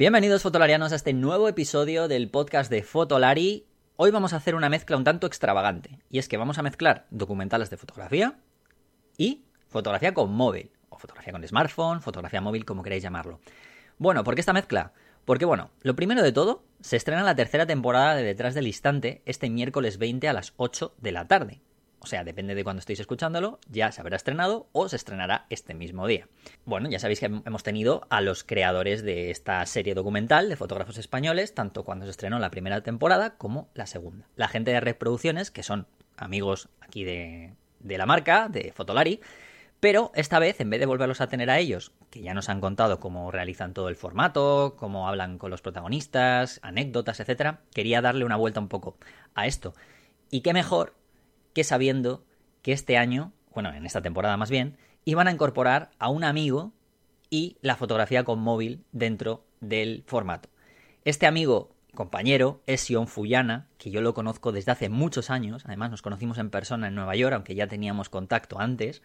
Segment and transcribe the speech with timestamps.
[0.00, 3.66] Bienvenidos fotolarianos a este nuevo episodio del podcast de Fotolari.
[3.96, 7.06] Hoy vamos a hacer una mezcla un tanto extravagante, y es que vamos a mezclar
[7.10, 8.38] documentales de fotografía
[9.18, 13.40] y fotografía con móvil, o fotografía con smartphone, fotografía móvil, como queráis llamarlo.
[13.98, 14.94] Bueno, ¿por qué esta mezcla?
[15.26, 19.20] Porque bueno, lo primero de todo, se estrena la tercera temporada de Detrás del Instante
[19.26, 21.60] este miércoles 20 a las 8 de la tarde.
[22.02, 25.74] O sea, depende de cuando estéis escuchándolo, ya se habrá estrenado o se estrenará este
[25.74, 26.28] mismo día.
[26.64, 30.96] Bueno, ya sabéis que hemos tenido a los creadores de esta serie documental de fotógrafos
[30.96, 34.26] españoles, tanto cuando se estrenó la primera temporada como la segunda.
[34.34, 35.86] La gente de reproducciones, que son
[36.16, 39.20] amigos aquí de, de la marca, de Fotolari,
[39.80, 42.60] pero esta vez, en vez de volverlos a tener a ellos, que ya nos han
[42.60, 48.26] contado cómo realizan todo el formato, cómo hablan con los protagonistas, anécdotas, etcétera, quería darle
[48.26, 48.96] una vuelta un poco
[49.34, 49.74] a esto.
[50.30, 50.99] Y qué mejor
[51.52, 52.24] que sabiendo
[52.62, 56.72] que este año, bueno, en esta temporada más bien, iban a incorporar a un amigo
[57.30, 60.48] y la fotografía con móvil dentro del formato.
[61.04, 65.90] Este amigo, compañero, es Sion Fuyana, que yo lo conozco desde hace muchos años, además
[65.90, 69.02] nos conocimos en persona en Nueva York, aunque ya teníamos contacto antes,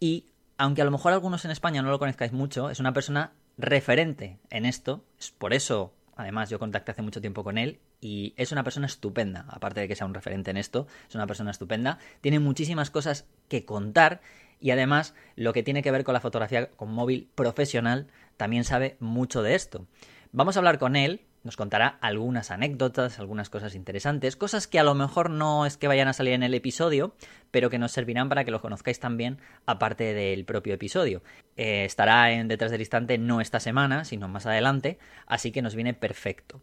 [0.00, 0.26] y
[0.58, 4.38] aunque a lo mejor algunos en España no lo conozcáis mucho, es una persona referente
[4.50, 8.52] en esto, es por eso, además, yo contacté hace mucho tiempo con él y es
[8.52, 11.98] una persona estupenda, aparte de que sea un referente en esto, es una persona estupenda,
[12.20, 14.20] tiene muchísimas cosas que contar
[14.60, 18.98] y además lo que tiene que ver con la fotografía con móvil profesional también sabe
[19.00, 19.86] mucho de esto.
[20.32, 24.84] Vamos a hablar con él, nos contará algunas anécdotas, algunas cosas interesantes, cosas que a
[24.84, 27.14] lo mejor no es que vayan a salir en el episodio,
[27.50, 31.22] pero que nos servirán para que lo conozcáis también aparte del propio episodio.
[31.56, 35.74] Eh, estará en Detrás del Instante no esta semana, sino más adelante, así que nos
[35.74, 36.60] viene perfecto.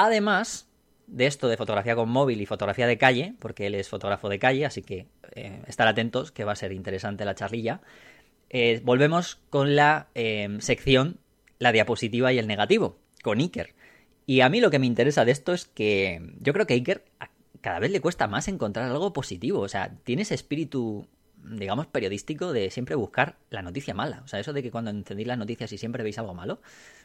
[0.00, 0.68] Además
[1.08, 4.38] de esto de fotografía con móvil y fotografía de calle, porque él es fotógrafo de
[4.38, 7.80] calle, así que eh, estar atentos, que va a ser interesante la charlilla.
[8.48, 11.18] Eh, volvemos con la eh, sección
[11.58, 13.74] La diapositiva y el negativo, con Iker.
[14.24, 16.76] Y a mí lo que me interesa de esto es que yo creo que a
[16.76, 17.04] Iker
[17.60, 19.58] cada vez le cuesta más encontrar algo positivo.
[19.58, 21.08] O sea, tiene ese espíritu
[21.44, 24.22] digamos, periodístico de siempre buscar la noticia mala.
[24.24, 26.60] O sea, eso de que cuando encendéis las noticias y siempre veis algo malo,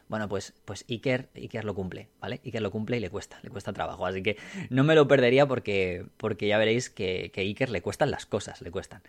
[0.09, 2.41] bueno, pues, pues Iker, Iker lo cumple, ¿vale?
[2.43, 4.05] Iker lo cumple y le cuesta, le cuesta trabajo.
[4.05, 4.37] Así que
[4.69, 8.61] no me lo perdería porque, porque ya veréis que, que Iker le cuestan las cosas,
[8.61, 9.01] le cuestan.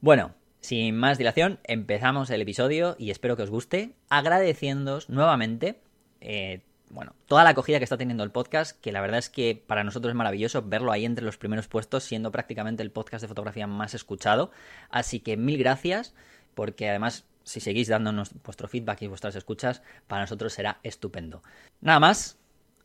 [0.00, 5.80] Bueno, sin más dilación, empezamos el episodio y espero que os guste, agradeciéndoos nuevamente
[6.20, 6.60] eh,
[6.90, 9.84] bueno, toda la acogida que está teniendo el podcast, que la verdad es que para
[9.84, 13.66] nosotros es maravilloso verlo ahí entre los primeros puestos, siendo prácticamente el podcast de fotografía
[13.66, 14.50] más escuchado.
[14.90, 16.14] Así que mil gracias,
[16.54, 21.42] porque además si seguís dándonos vuestro feedback y vuestras escuchas, para nosotros será estupendo.
[21.80, 22.38] Nada más,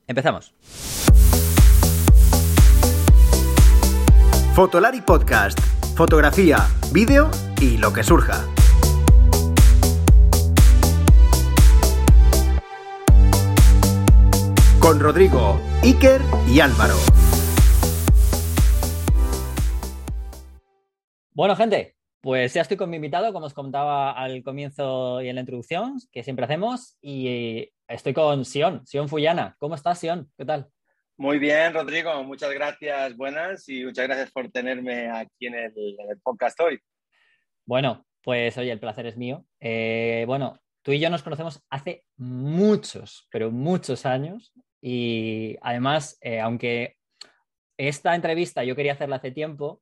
[0.07, 0.53] empezamos.
[4.53, 5.59] Fotolari Podcast.
[5.95, 7.29] Fotografía, vídeo
[7.61, 8.45] y lo que surja.
[14.89, 16.95] Con Rodrigo, Iker y Álvaro.
[21.31, 25.35] Bueno, gente, pues ya estoy con mi invitado, como os contaba al comienzo y en
[25.35, 29.55] la introducción, que siempre hacemos, y estoy con Sion, Sion Fuyana.
[29.59, 30.31] ¿Cómo estás, Sion?
[30.35, 30.71] ¿Qué tal?
[31.17, 32.23] Muy bien, Rodrigo.
[32.23, 36.79] Muchas gracias, buenas, y muchas gracias por tenerme aquí en el, en el podcast hoy.
[37.63, 39.45] Bueno, pues oye, el placer es mío.
[39.59, 44.51] Eh, bueno, tú y yo nos conocemos hace muchos, pero muchos años.
[44.81, 46.97] Y además, eh, aunque
[47.77, 49.81] esta entrevista yo quería hacerla hace tiempo,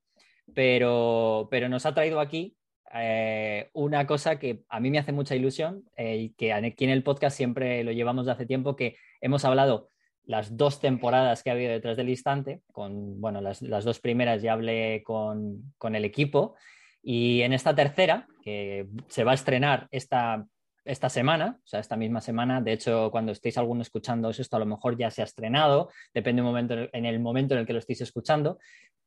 [0.53, 2.55] pero, pero nos ha traído aquí
[2.93, 6.91] eh, una cosa que a mí me hace mucha ilusión eh, y que aquí en
[6.91, 9.89] el podcast siempre lo llevamos de hace tiempo, que hemos hablado
[10.23, 14.41] las dos temporadas que ha habido detrás del instante, con, bueno, las, las dos primeras
[14.41, 16.55] ya hablé con, con el equipo
[17.01, 20.45] y en esta tercera, que se va a estrenar esta
[20.87, 22.61] esta semana, o sea, esta misma semana.
[22.61, 26.41] De hecho, cuando estéis alguno escuchando esto, a lo mejor ya se ha estrenado, depende
[26.41, 28.57] un momento, en el momento en el que lo estéis escuchando.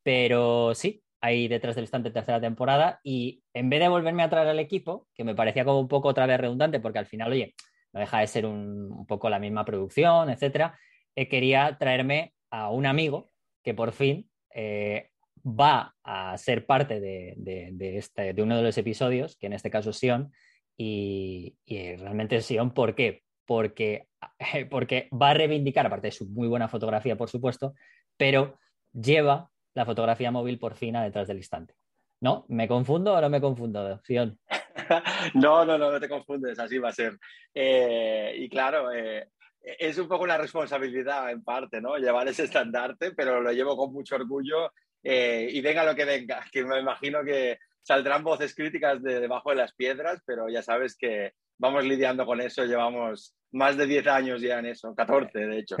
[0.03, 4.47] Pero sí, hay detrás del instante tercera temporada y en vez de volverme a traer
[4.47, 7.53] al equipo, que me parecía como un poco otra vez redundante, porque al final, oye,
[7.93, 10.79] no deja de ser un, poco la misma producción, etcétera,
[11.15, 13.29] eh, quería traerme a un amigo
[13.63, 15.09] que por fin eh,
[15.45, 19.53] va a ser parte de, de, de, este, de uno de los episodios, que en
[19.53, 20.31] este caso es Sion,
[20.83, 23.23] y, y realmente Sion, ¿por qué?
[23.45, 24.07] Porque,
[24.71, 27.75] porque va a reivindicar, aparte de su muy buena fotografía, por supuesto,
[28.17, 28.57] pero
[28.91, 31.75] lleva la fotografía móvil por fin a detrás del instante.
[32.19, 32.45] ¿No?
[32.49, 34.39] ¿Me confundo o no me confundo, Sion?
[35.33, 37.17] no, no, no, no te confundes, así va a ser.
[37.53, 39.29] Eh, y claro, eh,
[39.59, 41.97] es un poco una responsabilidad en parte, ¿no?
[41.97, 44.71] Llevar ese estandarte, pero lo llevo con mucho orgullo
[45.03, 49.49] eh, y venga lo que venga, que me imagino que saldrán voces críticas de debajo
[49.49, 54.07] de las piedras, pero ya sabes que vamos lidiando con eso, llevamos más de 10
[54.07, 55.75] años ya en eso, 14 de hecho.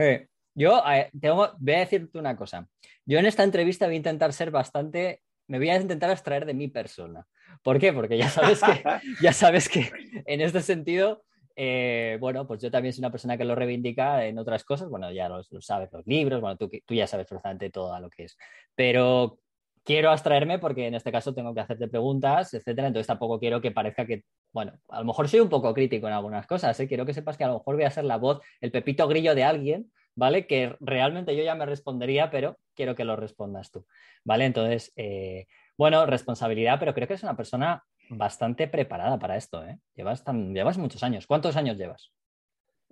[0.53, 2.67] Yo eh, tengo, voy a decirte una cosa.
[3.05, 6.53] Yo en esta entrevista voy a intentar ser bastante, me voy a intentar extraer de
[6.53, 7.25] mi persona.
[7.63, 7.93] ¿Por qué?
[7.93, 8.83] Porque ya sabes que,
[9.21, 9.89] ya sabes que
[10.25, 11.23] en este sentido,
[11.55, 14.89] eh, bueno, pues yo también soy una persona que lo reivindica en otras cosas.
[14.89, 18.25] Bueno, ya lo, sabes, los libros, bueno, tú, tú ya sabes perfectamente todo lo que
[18.25, 18.37] es.
[18.75, 19.39] Pero
[19.83, 22.87] quiero abstraerme porque en este caso tengo que hacerte preguntas, etcétera.
[22.87, 26.13] Entonces tampoco quiero que parezca que, bueno, a lo mejor soy un poco crítico en
[26.13, 26.79] algunas cosas.
[26.79, 26.87] ¿eh?
[26.87, 29.35] Quiero que sepas que a lo mejor voy a ser la voz, el pepito grillo
[29.35, 30.47] de alguien, ¿vale?
[30.47, 33.85] Que realmente yo ya me respondería, pero quiero que lo respondas tú,
[34.23, 34.45] ¿vale?
[34.45, 35.47] Entonces, eh,
[35.77, 39.79] bueno, responsabilidad, pero creo que es una persona bastante preparada para esto, ¿eh?
[39.95, 41.27] Llevas, llevas muchos años.
[41.27, 42.11] ¿Cuántos años llevas?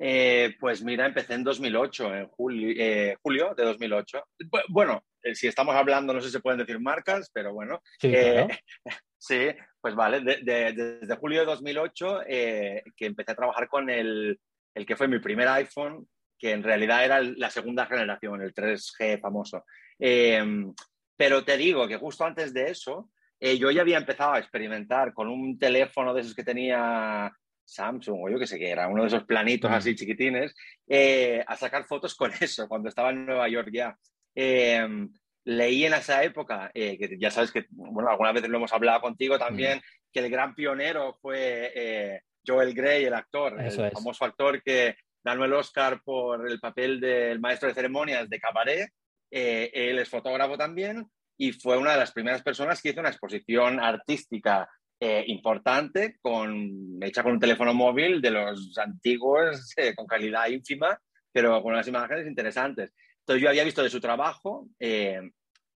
[0.01, 4.23] Eh, pues mira, empecé en 2008, en julio, eh, julio de 2008.
[4.69, 5.03] Bueno,
[5.33, 7.81] si estamos hablando, no sé si se pueden decir marcas, pero bueno.
[7.99, 8.13] Sí,
[9.17, 9.47] sí
[9.81, 14.39] pues vale, desde julio de 2008 que empecé a trabajar con el,
[14.73, 16.07] el, que fue mi primer iPhone,
[16.37, 19.63] que en realidad era la segunda generación, el 3G famoso.
[19.97, 25.29] pero te digo que justo antes de eso, yo ya había empezado a experimentar con
[25.29, 27.31] un teléfono de esos que tenía
[27.69, 30.55] Samsung o yo que sé que era, uno de esos planitos así chiquitines,
[30.87, 33.97] eh, a sacar fotos con eso cuando estaba en Nueva York ya.
[34.41, 35.11] Em,
[35.43, 39.01] leí en esa época, eh, que ya sabes que, bueno, algunas veces lo hemos hablado
[39.01, 39.81] contigo también,
[40.13, 45.43] que el gran pionero fue eh, Joel Grey, el actor, el famoso actor que ganó
[45.43, 48.89] el Oscar por el papel del maestro de ceremonias de Cabaret.
[49.29, 51.05] él es fotógrafo también
[51.37, 54.69] y fue una de las primeras personas que hizo una exposición artística
[55.01, 60.97] eh, importante, con, hecha con un teléfono móvil de los antiguos, eh, con calidad ínfima,
[61.31, 62.93] pero con unas imágenes interesantes.
[63.21, 65.21] Entonces yo había visto de su trabajo, eh,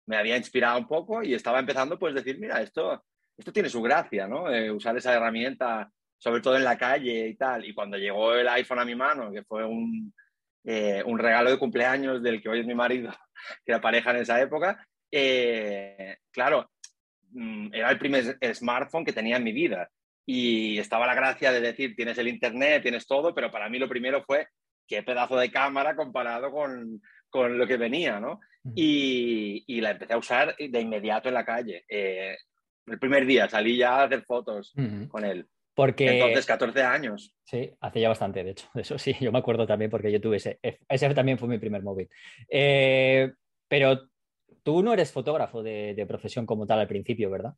[0.06, 3.04] me había inspirado un poco y estaba empezando pues decir, mira, esto,
[3.38, 4.46] esto tiene su gracia, ¿no?
[4.76, 7.66] usar esa herramienta, sobre todo en la calle y tal.
[7.66, 10.14] Y cuando llegó el iPhone a mi mano, que fue un,
[10.64, 13.12] un regalo de cumpleaños del que hoy es mi marido,
[13.66, 14.86] que era pareja en esa época,
[16.32, 16.70] claro,
[17.34, 19.90] Mm, era el primer smartphone que tenía en mi vida.
[20.26, 23.90] Y estaba la gracia de decir, tienes el Internet, tienes todo, pero para mí lo
[23.90, 24.48] primero fue
[24.88, 27.02] qué pedazo de cámara comparado con,
[27.34, 28.40] con lo que venía, ¿no?
[28.76, 31.84] y, y, la empecé a usar de inmediato en la calle.
[31.90, 32.38] Eh,
[32.86, 34.72] el primer día salí ya a hacer fotos
[35.10, 35.48] con él.
[35.74, 36.20] Porque...
[36.20, 37.34] Entonces, 14 años.
[37.44, 38.70] Sí, hace ya bastante, de hecho.
[38.76, 40.60] Eso sí, yo me acuerdo también porque yo tuve ese.
[40.62, 42.08] Ese también fue mi primer móvil.
[42.48, 43.34] Eh,
[43.68, 44.10] pero
[44.62, 47.54] tú no eres fotógrafo de, profesión como tal al principio, ¿verdad?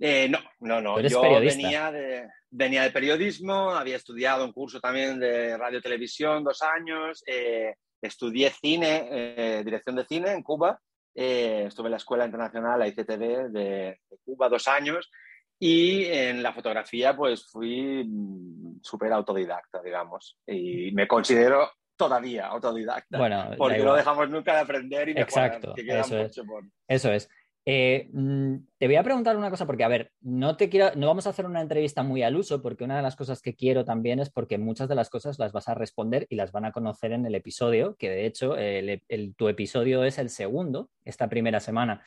[0.00, 0.98] Eh, no, no, no.
[1.02, 6.62] Yo venía de, venía de periodismo, había estudiado un curso también de radio televisión dos
[6.62, 10.80] años, eh, estudié cine, eh, dirección de cine en Cuba,
[11.14, 15.10] estuve en la Escuela Internacional, la ICTV de, Cuba dos años
[15.58, 23.18] y en la fotografía pues fui mm, súper autodidacta, digamos, y me considero todavía autodidacta.
[23.18, 25.54] Bueno, porque no dejamos nunca de aprender y mejorar.
[25.54, 26.40] Exacto, eso, es.
[26.88, 27.28] eso es.
[27.66, 31.06] Eh, mm, te voy a preguntar una cosa, porque, a ver, no te quiero, no
[31.06, 33.84] vamos a hacer una entrevista muy al uso, porque una de las cosas que quiero
[33.84, 36.72] también es porque muchas de las cosas las vas a responder y las van a
[36.72, 38.56] conocer en el episodio, que de hecho
[39.36, 42.02] tu episodio es el segundo, esta primera semana.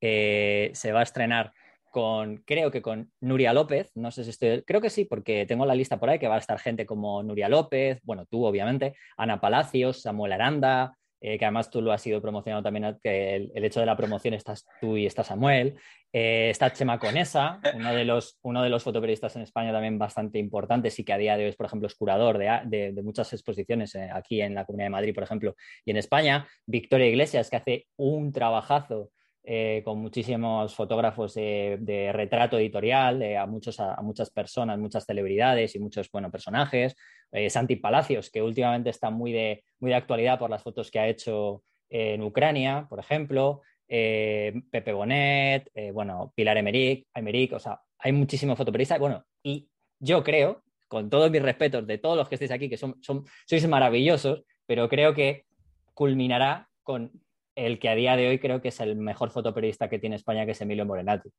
[0.00, 1.52] Eh, se va a estrenar
[1.90, 5.64] con, creo que con Nuria López, no sé si estoy, creo que sí, porque tengo
[5.64, 8.96] la lista por ahí que va a estar gente como Nuria López, bueno, tú obviamente,
[9.16, 13.64] Ana Palacios, Samuel Aranda, eh, que además tú lo has ido promocionando también, que el,
[13.64, 15.74] hecho de la promoción estás tú y está Samuel,
[16.12, 20.38] eh, está Chema Conesa, uno de, los, uno de los fotoperiodistas en España también bastante
[20.38, 23.94] importantes y que a día de hoy, por ejemplo, es curador de, de, muchas exposiciones
[23.94, 27.56] eh, aquí en la Comunidad de Madrid, por ejemplo, y en España, Victoria Iglesias, que
[27.56, 29.10] hace un trabajazo
[29.46, 35.78] eh, con muchísimos fotógrafos de retrato editorial, a, muchos, a, muchas personas, muchas celebridades y
[35.78, 36.96] muchos bueno, personajes.
[37.30, 40.98] Eh, Santi Palacios, que últimamente está muy de, muy de actualidad por las fotos que
[40.98, 43.60] ha hecho en Ucrania, por ejemplo.
[43.86, 48.98] Eh, Pepe Bonet, bueno, Pilar Emerick, Emerick, o sea, hay muchísimos fotoperiodistas.
[48.98, 49.68] Bueno, y
[50.00, 53.26] yo creo, con todos mis respetos de todos los que estéis aquí, que son, son,
[53.46, 55.44] sois maravillosos, pero creo que
[55.92, 57.12] culminará con
[57.54, 60.44] el que a día de hoy creo que es el mejor fotoperiodista que tiene España,
[60.44, 61.30] que es Emilio Morenati.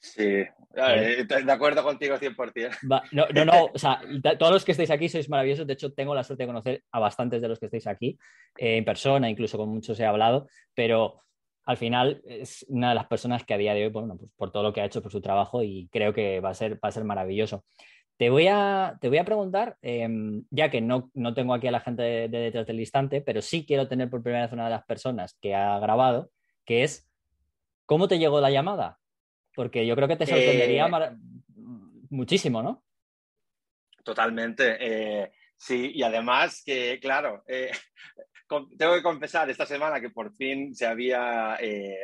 [0.00, 2.78] Sí, de acuerdo contigo 100%.
[2.82, 4.00] no, no, no, o sea,
[4.38, 5.66] todos los que estáis aquí sois maravillosos.
[5.66, 8.18] De hecho, tengo la suerte de conocer a bastantes de los que estáis aquí
[8.56, 11.22] eh, en persona, incluso con muchos he hablado, pero
[11.64, 14.52] al final es una de las personas que a día de hoy, bueno, pues por
[14.52, 16.88] todo lo que ha hecho, por su trabajo, y creo que va a ser, va
[16.88, 17.64] a ser maravilloso.
[18.18, 21.78] Te voy a, te voy a preguntar, em, ya que no, tengo aquí a la
[21.78, 24.84] gente de, detrás del instante, pero sí quiero tener por primera vez una de las
[24.84, 26.32] personas que ha grabado,
[26.64, 27.08] que es,
[27.86, 28.98] ¿cómo te llegó la llamada?
[29.54, 31.16] Porque yo creo que te sorprendería eh,
[32.10, 32.82] muchísimo, ¿no?
[34.02, 34.76] Totalmente.
[34.80, 37.72] Eh, Sí, y además que, claro, eh,
[38.78, 41.58] tengo que confesar esta semana que por fin se había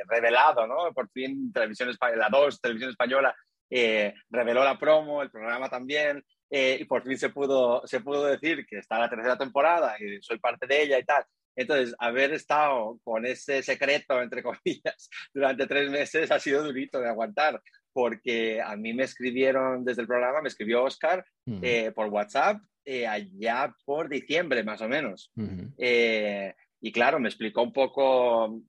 [0.09, 0.93] revelado, ¿no?
[0.93, 3.37] Por fin Televisión Española, la 2, Televisión Española,
[3.71, 8.65] eh, reveló la promo, el programa también, y por fin se pudo, se pudo decir
[8.65, 11.25] que está la tercera temporada y soy parte de ella y tal.
[11.57, 17.09] Entonces, haber estado con ese secreto, entre comillas, durante tres meses ha sido durito de
[17.09, 17.61] aguantar,
[17.93, 21.25] porque a mí me escribieron desde el programa, me escribió Oscar
[21.63, 25.31] eh, por WhatsApp eh, allá por diciembre, más o menos.
[25.79, 28.61] Eh, y claro, me explicó un poco,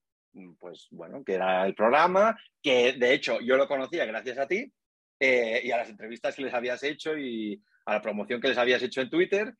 [0.60, 4.72] pues bueno, que era el programa, que de hecho yo lo conocía gracias a ti
[5.20, 8.84] y a las entrevistas que les habías hecho y a la promoción que les habías
[8.84, 9.54] hecho en Twitter.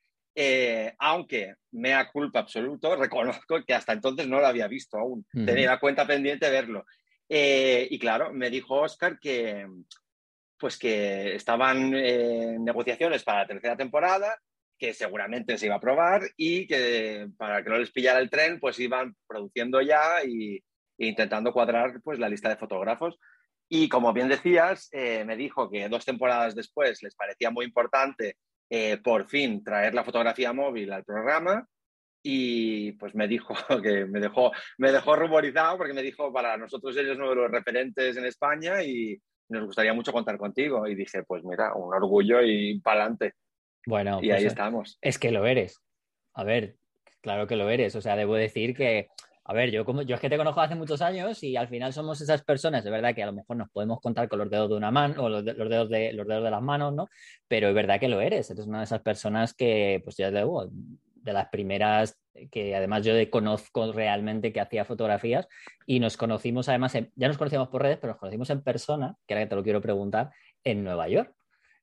[1.00, 5.26] aunque mea culpa absoluto, reconozco que hasta entonces no lo había visto aún.
[5.32, 6.86] Tenía la cuenta pendiente de verlo.
[7.30, 9.68] Eh, y claro, me dijo Oscar que,
[10.58, 14.38] pues que estaban en negociaciones para la tercera temporada,
[14.78, 18.60] que seguramente se iba a probar y que para que no les pillara el tren,
[18.60, 20.58] pues iban produciendo ya y,
[20.98, 23.18] e intentando cuadrar pues la lista de fotógrafos.
[23.70, 28.38] Y como bien decías, eh, me dijo que dos temporadas después les parecía muy importante
[28.70, 31.68] eh, por fin traer la fotografía móvil al programa
[32.28, 33.54] y pues me dijo
[33.84, 37.52] que me dejó, me dejó ruborizado porque me dijo para nosotros ellos uno de los
[37.52, 39.20] referentes en España y
[39.50, 40.88] nos gustaría mucho contar contigo.
[40.88, 43.34] Y dije, pues mira, un orgullo y para adelante.
[43.86, 44.98] Bueno, y pues ahí estamos.
[45.02, 45.82] Es que lo eres.
[46.34, 46.78] A ver,
[47.22, 47.96] claro que lo eres.
[47.96, 49.10] O sea, debo decir que,
[49.48, 51.94] a ver, yo como yo es que te conozco hace muchos años y al final
[51.94, 54.70] somos esas personas, de verdad que a lo mejor nos podemos contar con los dedos
[54.70, 57.08] de una mano o los, dedos de los dedos de las manos, ¿no?
[57.48, 58.50] Pero es verdad que lo eres.
[58.50, 62.20] Eres una de esas personas que, pues ya de las primeras
[62.52, 65.48] que además yo conozco realmente que hacía fotografías
[65.86, 69.36] y nos conocimos además, ya nos conocíamos por redes, pero nos conocimos en persona, que
[69.36, 70.32] ahora que te lo quiero preguntar,
[70.64, 71.34] en Nueva York,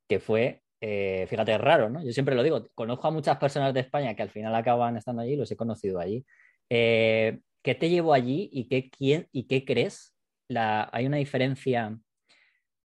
[0.09, 2.05] que fue, eh, fíjate, raro, ¿no?
[2.05, 5.23] Yo siempre lo digo, conozco a muchas personas de España que al final acaban estando
[5.23, 6.25] allí, los he conocido allí.
[6.69, 10.15] Eh, ¿Qué te llevó allí y qué, quién, y qué crees?
[10.49, 11.99] La, ¿Hay una diferencia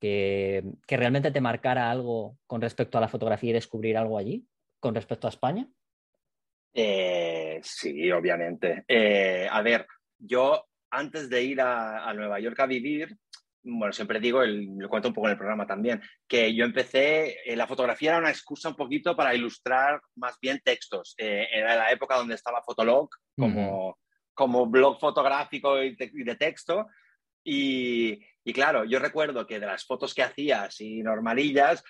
[0.01, 4.47] que, que realmente te marcara algo con respecto a la fotografía y descubrir algo allí
[4.81, 5.69] con respecto a España?
[6.79, 8.85] Eh, sí, obviamente.
[8.87, 9.87] Eh, a ver,
[10.19, 13.17] yo antes de ir a, Nueva York a vivir,
[13.63, 17.57] bueno, siempre digo, lo cuento un poco en el programa también, que yo empecé, eh,
[17.57, 21.15] la fotografía era una excusa un poquito para ilustrar más bien textos.
[21.17, 23.99] era la época donde estaba Fotolog como,
[24.37, 26.87] como blog fotográfico y, de texto.
[27.43, 31.83] Y, y, claro, yo recuerdo que de las fotos que hacía así normalillas,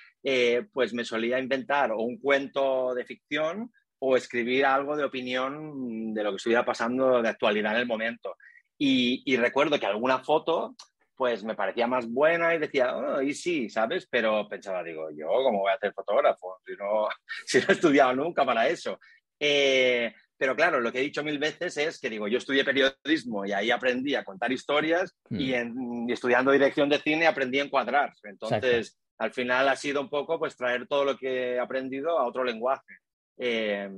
[0.73, 6.23] pues me solía inventar o un cuento de ficción o escribir algo de opinión de
[6.23, 8.37] lo que estuviera pasando de actualidad en el momento.
[8.79, 10.75] Y, recuerdo que alguna foto,
[11.15, 14.07] pues me parecía más buena y decía, oh, y sí, ¿sabes?
[14.11, 16.59] Pero pensaba, digo, yo, ¿cómo voy a hacer fotógrafo?
[16.65, 17.09] Si no,
[17.47, 18.99] si no he estudiado nunca para eso.
[19.41, 23.45] Eh, pero claro, lo que he dicho mil veces es que digo, yo estudié periodismo
[23.47, 25.55] y ahí aprendí a contar historias y, hmm.
[25.55, 28.13] en, estudiando dirección de cine aprendí a encuadrar.
[28.25, 32.27] Entonces, al final ha sido un poco pues traer todo lo que he aprendido a
[32.27, 32.99] otro lenguaje.
[33.39, 33.91] Eh,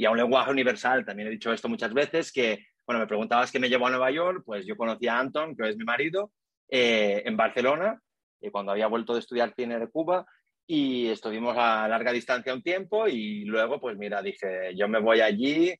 [0.00, 1.04] y a un lenguaje universal.
[1.04, 4.10] También he dicho esto muchas veces, que, bueno, me preguntabas qué me llevó a Nueva
[4.10, 6.32] York, pues yo conocí a Anton, que es mi marido,
[6.70, 8.00] eh, en Barcelona,
[8.40, 10.24] eh, cuando había vuelto de estudiar cine de Cuba,
[10.72, 15.20] y estuvimos a larga distancia un tiempo y luego, pues mira, dije, yo me voy
[15.20, 15.74] allí,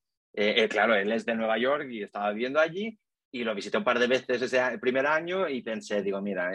[0.69, 2.99] claro, él es de Nueva York y estaba viviendo allí,
[3.31, 6.51] y lo visité un par de veces ese primer año y pensé, digo, mira,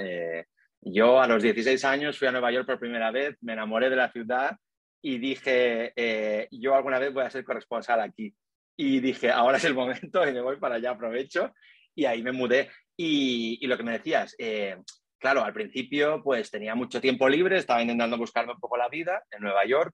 [0.81, 3.95] yo a los 16 años fui a Nueva York por primera vez, me enamoré de
[3.95, 4.57] la ciudad
[5.01, 8.33] y dije, eh, yo alguna vez voy a ser corresponsal aquí.
[8.75, 11.53] Y dije, ahora es el momento y me voy para allá, aprovecho.
[11.93, 12.71] Y ahí me mudé.
[12.97, 14.77] Y, lo que me decías, eh,
[15.19, 19.24] claro, al principio pues tenía mucho tiempo libre, estaba intentando buscarme un poco la vida
[19.31, 19.93] en Nueva York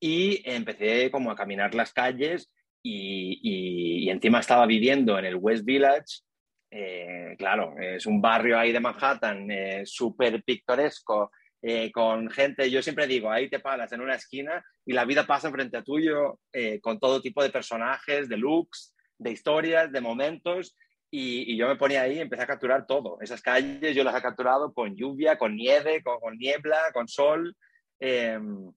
[0.00, 2.50] y empecé como a caminar las calles
[2.82, 6.22] y, encima estaba viviendo en el West Village.
[6.70, 9.48] Eh, claro, es un barrio ahí de Manhattan
[9.84, 11.30] súper pictoresco,
[11.62, 15.26] eh, con gente, yo siempre digo, ahí te paras en una esquina y la vida
[15.26, 20.00] pasa frente a tuyo eh, con todo tipo de personajes, de looks, de historias, de
[20.00, 20.74] momentos.
[21.10, 23.18] Y, yo me ponía ahí y empecé a capturar todo.
[23.20, 27.56] Esas calles yo las he capturado con lluvia, con nieve, con, niebla, con sol.
[27.98, 28.72] Em,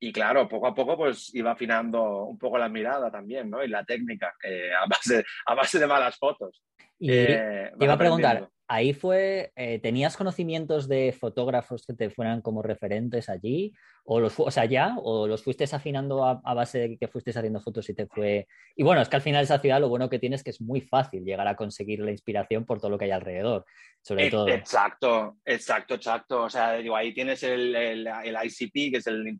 [0.00, 3.62] y claro, poco a poco pues iba afinando un poco la mirada también, ¿no?
[3.62, 6.62] Y la técnica, eh, a, base, a base de malas fotos.
[6.98, 12.62] Y iba a preguntar, ahí fue, eh, ¿tenías conocimientos de fotógrafos que te fueran como
[12.62, 13.72] referentes allí?
[14.06, 14.96] ¿O los, o sea, ya?
[14.98, 18.46] ¿O los fuiste afinando a, base de que fuiste haciendo fotos y te fue...?
[18.76, 20.60] Y bueno, es que al final esa ciudad lo bueno que tienes es que es
[20.60, 23.64] muy fácil llegar a conseguir la inspiración por todo lo que hay alrededor,
[24.02, 24.48] sobre e, todo.
[24.48, 26.42] Exacto, exacto, exacto.
[26.42, 29.38] O sea, digo, ahí tienes el, el, ICP, que es el,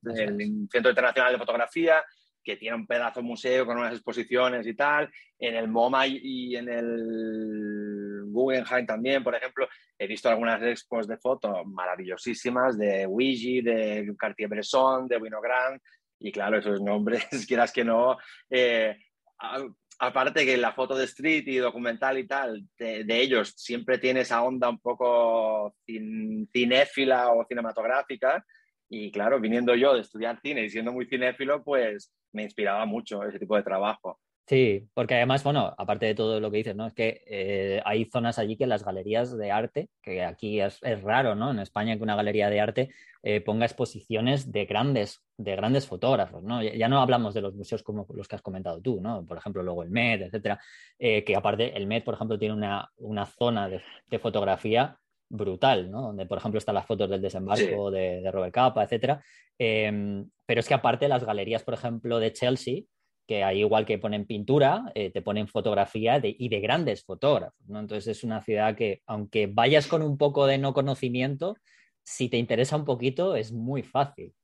[0.73, 2.03] Centro Internacional de Fotografía,
[2.45, 5.11] que tiene un pedazo museo con unas exposiciones y tal.
[5.39, 11.17] En el MoMA y en el Guggenheim también, por ejemplo, he visto algunas expos de
[11.19, 15.81] fotos maravillosísimas de Ouija, de Cartier-Bresson, de Winogrand,
[16.21, 18.17] y claro, esos nombres, quieras que no,
[18.51, 18.97] eh,
[19.99, 24.43] aparte que la foto de street y documental y tal, de, ellos siempre tiene esa
[24.43, 28.45] onda un poco cinéfila o cinematográfica.
[28.89, 33.23] Y claro, viniendo yo de estudiar cine y siendo muy cinéfilo, pues me inspiraba mucho
[33.25, 34.21] ese tipo de trabajo.
[34.47, 36.87] Sí, porque además, bueno, aparte de todo lo que dices, ¿no?
[36.87, 41.35] Es que eh, hay zonas allí que las galerías de arte, que aquí es, raro,
[41.35, 41.51] ¿no?
[41.51, 42.91] En España que una galería de arte
[43.23, 46.63] eh, ponga exposiciones de grandes, de grandes fotógrafos, ¿no?
[46.63, 49.25] Ya, no hablamos de los museos como los que has comentado tú, ¿no?
[49.25, 50.61] Por ejemplo, luego el MED, etcétera,
[50.99, 56.03] eh, que aparte el MED, por ejemplo, tiene una, zona de, fotografía brutal, ¿no?
[56.03, 59.23] Donde, por ejemplo, están las fotos del desembarco de, de, Robert Capa, etcétera.
[59.59, 62.83] Em, pero es que aparte las galerías, por ejemplo, de Chelsea,
[63.27, 67.81] que ahí igual que ponen pintura, eh, te ponen fotografía y de grandes fotógrafos, ¿no?
[67.81, 71.57] Entonces es una ciudad que, aunque vayas con un poco de no conocimiento,
[72.03, 74.35] si te interesa un poquito, es muy fácil.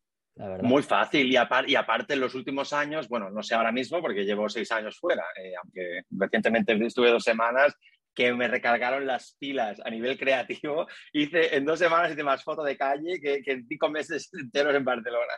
[0.62, 4.24] Muy fácil y, y, aparte en los últimos años, bueno, no sé ahora mismo porque
[4.24, 7.76] llevo seis años fuera, eh, aunque recientemente estuve dos semanas
[8.14, 10.86] que me recargaron las pilas a nivel creativo.
[11.12, 14.84] Hice en dos semanas hice más foto de calle que, en cinco meses enteros en
[14.84, 15.34] Barcelona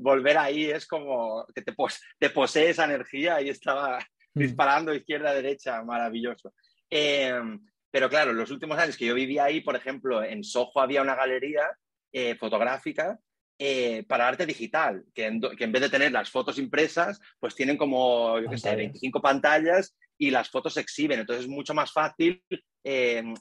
[0.00, 1.74] volver ahí es como que te,
[2.18, 3.98] te posee esa energía y estaba
[4.34, 4.40] mm.
[4.40, 6.54] disparando izquierda derecha, maravilloso.
[6.88, 11.02] Em, pero claro, los últimos años que yo vivía ahí, por ejemplo, en Soho había
[11.02, 11.70] una galería
[12.12, 13.18] eh, fotográfica
[13.58, 17.54] eh, para arte digital, que en, que en, vez de tener las fotos impresas, pues
[17.54, 21.18] tienen como, yo qué sé, 25 pantallas y las fotos se exhiben.
[21.18, 22.44] Entonces es mucho más fácil
[22.84, 23.34] em,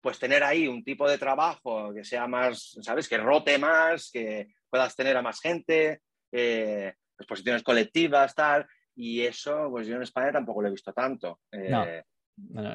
[0.00, 3.08] pues tener ahí un tipo de trabajo que sea más, ¿sabes?
[3.08, 8.66] Que rote más, que puedas tener a más gente, eh, exposiciones colectivas, tal.
[8.94, 11.40] Y eso, pues yo en España tampoco lo he visto tanto.
[11.50, 11.84] no.
[11.84, 12.04] Eh,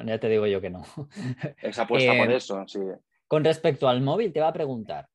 [0.04, 0.82] ya te digo yo que no.
[1.62, 2.80] Esa apuesta por eh, eso, sí.
[3.28, 5.08] Con respecto al móvil, te va a preguntar,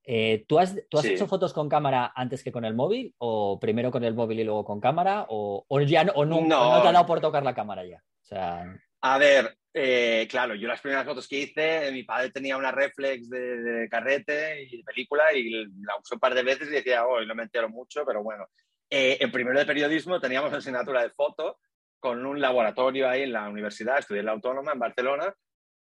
[0.47, 3.13] ¿tú has, ¿tú has hecho fotos con cámara antes que con el móvil?
[3.19, 5.27] ¿O primero con el móvil y luego con cámara?
[5.29, 8.03] ¿O, ya no, no, no, te ha dado por tocar la cámara ya?
[8.29, 8.79] Sea...
[9.01, 13.29] A ver, eh, claro, yo las primeras fotos que hice, mi padre tenía una reflex
[13.29, 17.21] de, carrete y de película y la usó un par de veces y decía, oh,
[17.21, 18.47] no me entero mucho, pero bueno.
[18.89, 21.59] Eh, en primero de periodismo teníamos asignatura de foto
[21.99, 25.33] con un laboratorio ahí en la universidad, estudié en la Autónoma en Barcelona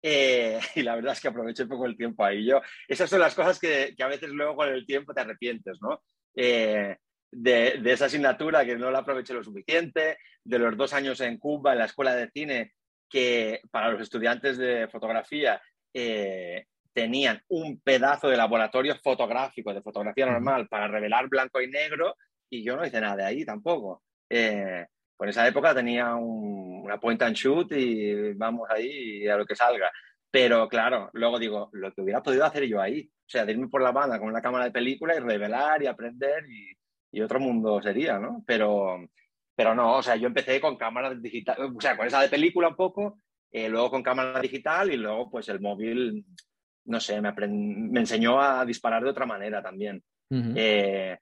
[0.01, 2.45] eh, y la verdad es que aproveché poco el tiempo ahí.
[2.45, 5.77] Yo, esas son las cosas que, que a veces luego con el tiempo te arrepientes,
[5.81, 6.01] ¿no?
[7.35, 11.37] De, de, esa asignatura que no la aproveché lo suficiente, de los dos años en
[11.37, 12.73] Cuba en la escuela de cine
[13.09, 15.61] que para los estudiantes de fotografía
[15.93, 22.15] eh, tenían un pedazo de laboratorio fotográfico, de fotografía normal, para revelar blanco y negro,
[22.49, 24.03] y yo no hice nada de ahí tampoco.
[24.29, 29.55] Eh, por esa época tenía una point and shoot y vamos ahí a lo que
[29.55, 29.91] salga.
[30.31, 33.67] Pero claro, luego digo, lo que hubiera podido hacer yo ahí, o sea, de irme
[33.67, 36.75] por la banda con una cámara de película y revelar y aprender y,
[37.13, 38.43] y otro mundo sería, ¿no?
[38.45, 39.07] Pero,
[39.55, 42.69] pero no, o sea, yo empecé con cámara digital, o sea, con esa de película
[42.69, 43.19] un poco,
[43.51, 46.25] eh, luego con cámara digital y luego pues el móvil,
[46.85, 50.03] no sé, me, me enseñó a disparar de otra manera también.
[50.31, 51.15] Eh,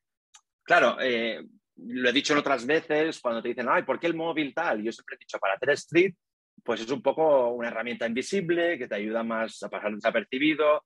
[0.64, 1.44] claro, eh,
[1.76, 4.82] lo he dicho en otras veces cuando te dicen, ay, ¿por qué el móvil tal?
[4.82, 6.16] Yo siempre he dicho, para hacer street,
[6.64, 10.86] pues es un poco una herramienta invisible que te ayuda más a pasar desapercibido.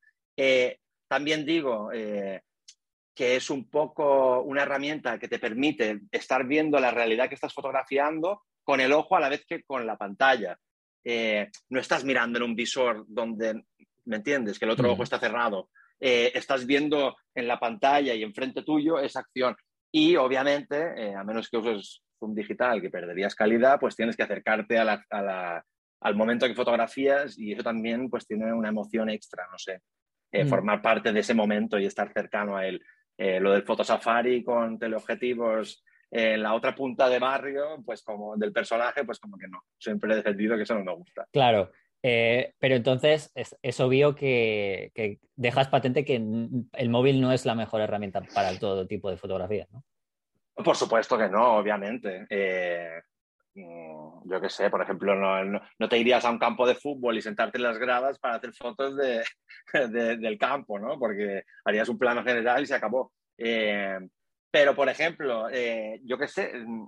[1.08, 1.92] también digo,
[3.16, 7.54] que es un poco una herramienta que te permite estar viendo la realidad que estás
[7.54, 10.58] fotografiando con el ojo a la vez que con la pantalla.
[11.04, 13.64] Eh, no estás mirando en un visor donde,
[14.06, 14.60] ¿me entiendes?
[14.60, 15.70] Que el otro ojo está cerrado.
[16.00, 19.56] Eh, estás viendo en la pantalla y enfrente tuyo esa acción.
[19.92, 24.24] Y obviamente, eh, a menos que uses un digital que perderías calidad, pues tienes que
[24.24, 29.82] acercarte al momento que fotografías y eso también pues tiene una emoción extra, no sé,
[30.34, 30.48] mm.
[30.48, 32.82] formar parte de ese momento y estar cercano a él.
[33.18, 38.52] Eh, lo del fotosafari con teleobjetivos en la otra punta de barrio, pues como del
[38.52, 39.64] personaje, pues como que no.
[39.78, 41.28] Siempre he defendido que eso no me gusta.
[41.32, 41.72] Claro,
[42.08, 47.82] eh, pero entonces es, obvio que, dejas patente que el móvil no es la mejor
[47.82, 49.84] herramienta para todo tipo de fotografía, ¿no?
[50.64, 52.28] Por supuesto que no, obviamente.
[52.30, 53.02] Eh,
[53.56, 57.22] yo qué sé, por ejemplo, no, no, te irías a un campo de fútbol y
[57.22, 61.00] sentarte en las gradas para hacer fotos de, del campo, ¿no?
[61.00, 63.14] Porque harías un plano general y se acabó.
[63.38, 63.98] Eh,
[64.52, 66.88] pero, por ejemplo, eh, yo qué sé, mm,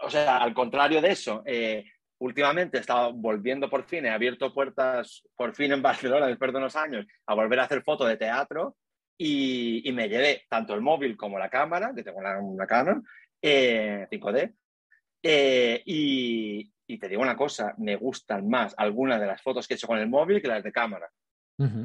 [0.00, 1.84] o sea, al contrario de eso, eh,
[2.18, 6.58] últimamente he estado volviendo por fin, he abierto puertas por fin en Barcelona después de
[6.58, 8.76] unos años a volver a hacer fotos de teatro
[9.18, 13.04] y, me llevé tanto el móvil como la cámara, que tengo una, una Canon,
[13.42, 14.54] 5D.
[15.24, 19.76] Y, y te digo una cosa, me gustan más algunas de las fotos que he
[19.76, 21.08] hecho con el móvil que las de cámara.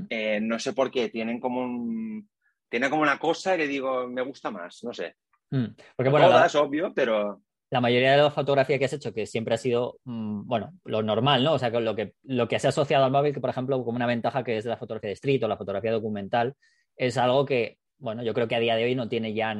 [0.09, 2.29] Eh, no sé por qué, tienen como un...
[2.69, 5.15] Tiene como una cosa que digo, me gusta más, no sé.
[5.51, 7.41] Mm, porque bueno, Todas, obvio, pero...
[7.71, 11.01] La mayoría de la fotografía que has hecho, que siempre ha sido, mm, bueno, lo
[11.01, 11.53] normal, ¿no?
[11.53, 13.83] O sea, que lo, que lo que se ha asociado al móvil, que por ejemplo,
[13.83, 16.55] como una ventaja que es la fotografía de street o la fotografía documental,
[16.95, 19.55] es algo que, bueno, yo creo que a día de hoy no tiene ya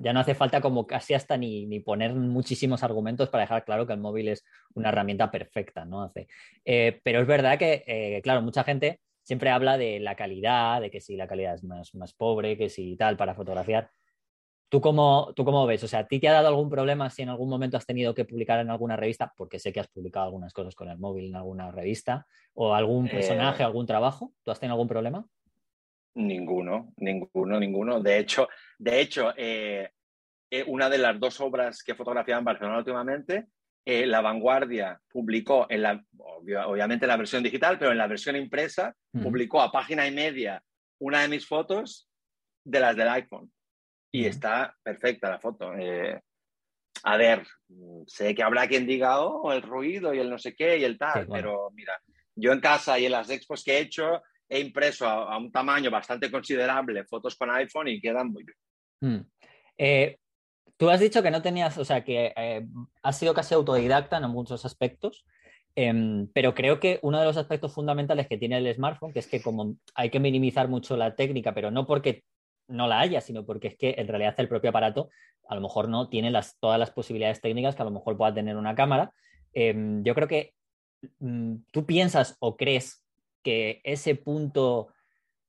[0.00, 3.92] ya no hace falta como casi hasta ni, poner muchísimos argumentos para dejar claro que
[3.92, 4.44] el móvil es
[4.74, 6.02] una herramienta perfecta, ¿no?
[6.02, 6.28] Hace.
[6.64, 10.90] Eh, pero es verdad que, eh, claro, mucha gente siempre habla de la calidad, de
[10.90, 13.90] que si la calidad es más, más pobre, que si tal para fotografiar.
[14.70, 15.82] ¿Tú cómo, ¿Tú cómo ves?
[15.84, 18.14] O sea, ¿a ti te ha dado algún problema si en algún momento has tenido
[18.14, 19.32] que publicar en alguna revista?
[19.36, 22.26] Porque sé que has publicado algunas cosas con el móvil en alguna revista.
[22.54, 24.32] ¿O algún eh, personaje, algún trabajo?
[24.42, 25.26] ¿Tú has tenido algún problema?
[26.14, 28.00] Ninguno, ninguno, ninguno.
[28.00, 29.90] De hecho, de hecho eh,
[30.50, 33.46] eh, una de las dos obras que he fotografiado en Barcelona últimamente,
[33.84, 36.04] eh, La Vanguardia publicó, en la,
[36.66, 40.62] obviamente en la versión digital, pero en la versión impresa, publicó a página y media
[41.00, 42.08] una de mis fotos
[42.64, 43.50] de las del iPhone.
[44.10, 45.70] Y está perfecta la foto.
[47.04, 47.46] a ver,
[48.06, 50.98] sé que habrá quien diga, oh, el ruido y el no sé qué y el
[50.98, 51.92] tal, pero mira,
[52.34, 55.90] yo en casa y en las expos que he hecho, he impreso a, un tamaño
[55.90, 58.56] bastante considerable fotos con iPhone y quedan muy bien.
[59.00, 59.26] Hmm.
[59.76, 60.18] Eh,
[60.76, 62.66] tú has dicho que no tenías, o sea, que eh,
[63.02, 65.26] has sido casi autodidacta en muchos aspectos,
[65.74, 69.26] em, pero creo que uno de los aspectos fundamentales que tiene el smartphone, que es
[69.26, 72.24] que como hay que minimizar mucho la técnica, pero no porque
[72.68, 75.08] no la haya, sino porque es que en realidad el propio aparato
[75.48, 78.34] a lo mejor no tiene las, todas las posibilidades técnicas que a lo mejor pueda
[78.34, 79.12] tener una cámara.
[79.54, 80.52] Em, yo creo que
[81.20, 83.02] mm, tú piensas o crees
[83.84, 84.88] ese punto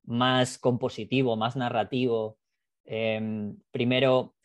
[0.03, 2.37] más compositivo, más narrativo,
[2.85, 4.35] em, primero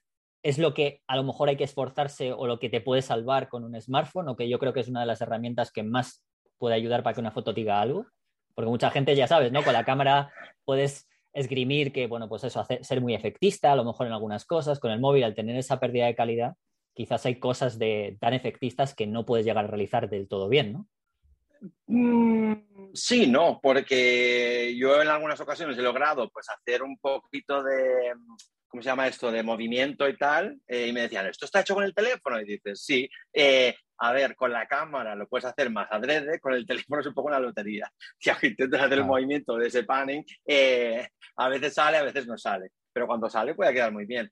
[0.43, 3.49] es lo que a lo mejor hay que esforzarse o lo que te puede salvar
[3.49, 6.23] con un smartphone, o que yo creo que es una de las herramientas que más
[6.59, 8.07] puede ayudar para que una foto diga algo.
[8.55, 9.65] Porque mucha gente, ya sabes, ¿no?
[9.65, 10.31] Con la cámara
[10.65, 14.45] puedes esgrimir que, bueno, pues eso, hace, ser muy efectista, a lo mejor en algunas
[14.45, 14.79] cosas.
[14.79, 16.55] Con el móvil, al tener esa pérdida de calidad,
[16.93, 20.73] quizás hay cosas de, tan efectistas que no puedes llegar a realizar del todo bien,
[20.73, 20.87] ¿no?
[22.97, 28.15] Sí, no, porque yo en algunas ocasiones he logrado pues hacer un poquito de,
[28.69, 29.33] ¿cómo se llama esto?
[29.33, 32.41] De movimiento y tal, eh, y me decían, ¿esto está hecho con el teléfono?
[32.41, 36.53] Y dices, sí, eh, a ver, con la cámara lo puedes hacer más adrede, con
[36.55, 37.91] el teléfono es un poco una lotería.
[38.17, 42.39] Si intentas hacer el movimiento de ese panning, eh, a veces sale, a veces no
[42.39, 44.31] sale, pero cuando sale puede quedar muy bien.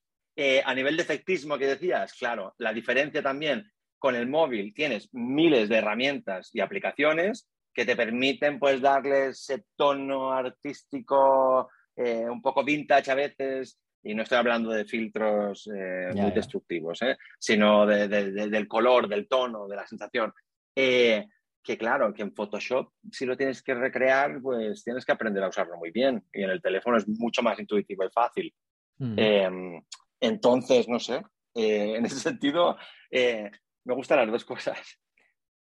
[0.65, 5.69] a nivel de efectismo que decías, claro, la diferencia también con el móvil tienes miles
[5.69, 12.65] de herramientas y aplicaciones que te permiten pues darle ese tono artístico eh, un poco
[12.65, 17.17] vintage a veces y no estoy hablando de filtros eh, muy destructivos, ¿eh?
[17.39, 20.33] sino del color, del tono, de la sensación.
[20.75, 25.49] que claro, que en Photoshop, si lo tienes que recrear, pues tienes que aprender a
[25.49, 26.25] usarlo muy bien.
[26.33, 28.53] Y en el teléfono es mucho más intuitivo y fácil.
[28.99, 29.15] Mm.
[29.17, 29.83] Em,
[30.19, 31.23] entonces, no sé,
[31.55, 32.77] en ese sentido,
[33.13, 34.99] me gustan las dos cosas.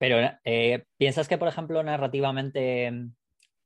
[0.01, 2.87] Pero, eh, ¿piensas que, por ejemplo, narrativamente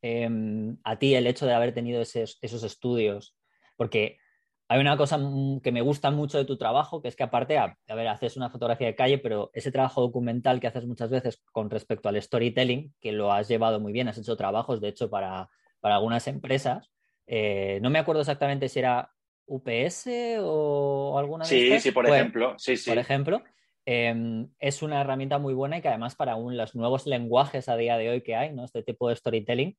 [0.02, 3.36] em, a ti el hecho de haber tenido esos, estudios,
[3.76, 4.18] porque
[4.66, 5.16] hay una cosa
[5.62, 8.50] que me gusta mucho de tu trabajo, que es que aparte, a, ver, haces una
[8.50, 12.92] fotografía de calle, pero ese trabajo documental que haces muchas veces con respecto al storytelling,
[13.00, 15.48] que lo has llevado muy bien, has hecho trabajos, de hecho, para,
[15.82, 16.90] algunas empresas.
[17.28, 19.08] Eh, no me acuerdo exactamente si era
[19.46, 20.08] UPS
[20.40, 22.56] o alguna de Sí, sí, por ejemplo.
[22.58, 22.90] Sí, sí.
[22.90, 23.40] Por ejemplo.
[23.86, 27.98] Em, es una herramienta muy buena y que además para los nuevos lenguajes a día
[27.98, 28.64] de hoy que hay, ¿no?
[28.64, 29.76] este tipo de storytelling,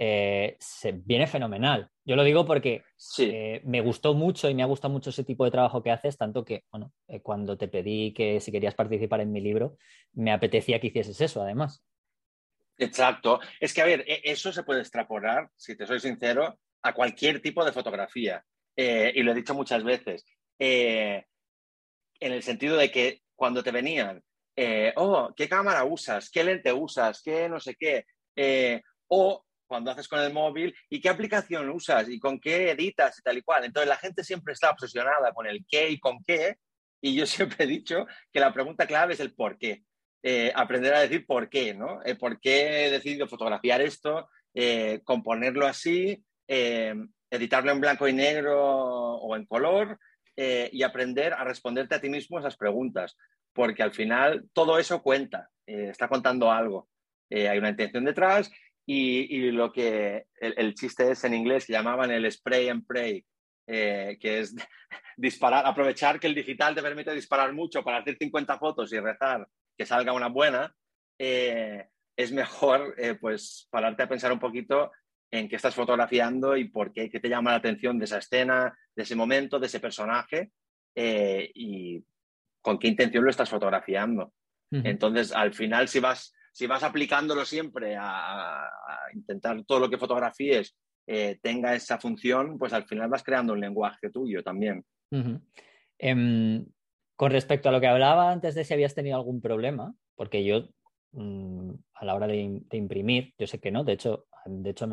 [0.00, 1.90] eh, se, viene fenomenal.
[2.04, 2.84] Yo lo digo porque
[3.18, 6.16] eh, me gustó mucho y me ha gustado mucho ese tipo de trabajo que haces,
[6.16, 9.76] tanto que, bueno, eh, cuando te pedí que si querías participar en mi libro,
[10.12, 11.82] me apetecía que hicieses eso, además.
[12.76, 13.40] Exacto.
[13.58, 17.40] Es que, a ver, e, eso se puede extrapolar, si te soy sincero, a cualquier
[17.40, 18.44] tipo de fotografía.
[18.76, 20.24] y lo he dicho muchas veces.
[20.60, 21.24] en
[22.20, 24.20] el sentido de que cuando te venían,
[24.56, 26.28] eh, oh, ¿qué cámara usas?
[26.28, 27.22] ¿Qué lente usas?
[27.22, 28.04] ¿Qué no sé qué?
[28.34, 32.08] Eh, o cuando haces con el móvil, ¿y qué aplicación usas?
[32.08, 33.16] ¿Y con qué editas?
[33.16, 33.64] Y tal y cual.
[33.64, 36.56] Entonces la gente siempre está obsesionada con el qué y con qué.
[37.00, 39.84] Y yo siempre he dicho que la pregunta clave es el por qué.
[40.24, 42.00] Eh, aprender a decir por qué, ¿no?
[42.18, 44.28] ¿Por qué he decidido fotografiar esto?
[45.04, 48.58] componerlo así, editarlo en blanco y negro
[49.18, 50.00] o en color,
[50.40, 53.18] eh, y aprender a responderte a ti mismo esas preguntas,
[53.52, 56.88] porque al final todo eso cuenta, eh, está contando algo.
[57.28, 58.48] Eh, hay una intención detrás
[58.86, 63.26] y, lo que el, chiste es en inglés que llamaban el spray and pray,
[63.66, 64.54] que es
[65.16, 69.44] disparar, aprovechar que el digital te permite disparar mucho para hacer 50 fotos y rezar
[69.76, 70.72] que salga una buena,
[71.18, 74.92] es mejor pues pararte a pensar un poquito
[75.32, 78.72] en qué estás fotografiando y por qué, qué te llama la atención de esa escena,
[78.98, 80.50] de ese momento, de ese personaje
[80.94, 82.02] y
[82.60, 84.32] con qué intención lo estás fotografiando.
[84.70, 88.68] Entonces, al final, si vas, si vas aplicándolo siempre a,
[89.14, 93.60] intentar todo lo que fotografíes eh, tenga esa función, pues al final vas creando un
[93.60, 94.84] lenguaje tuyo también.
[95.98, 96.66] Em,
[97.16, 100.68] con respecto a lo que hablaba antes de si habías tenido algún problema, porque yo
[101.12, 104.86] mm, a la hora de, imprimir, yo sé que no, de hecho, de hecho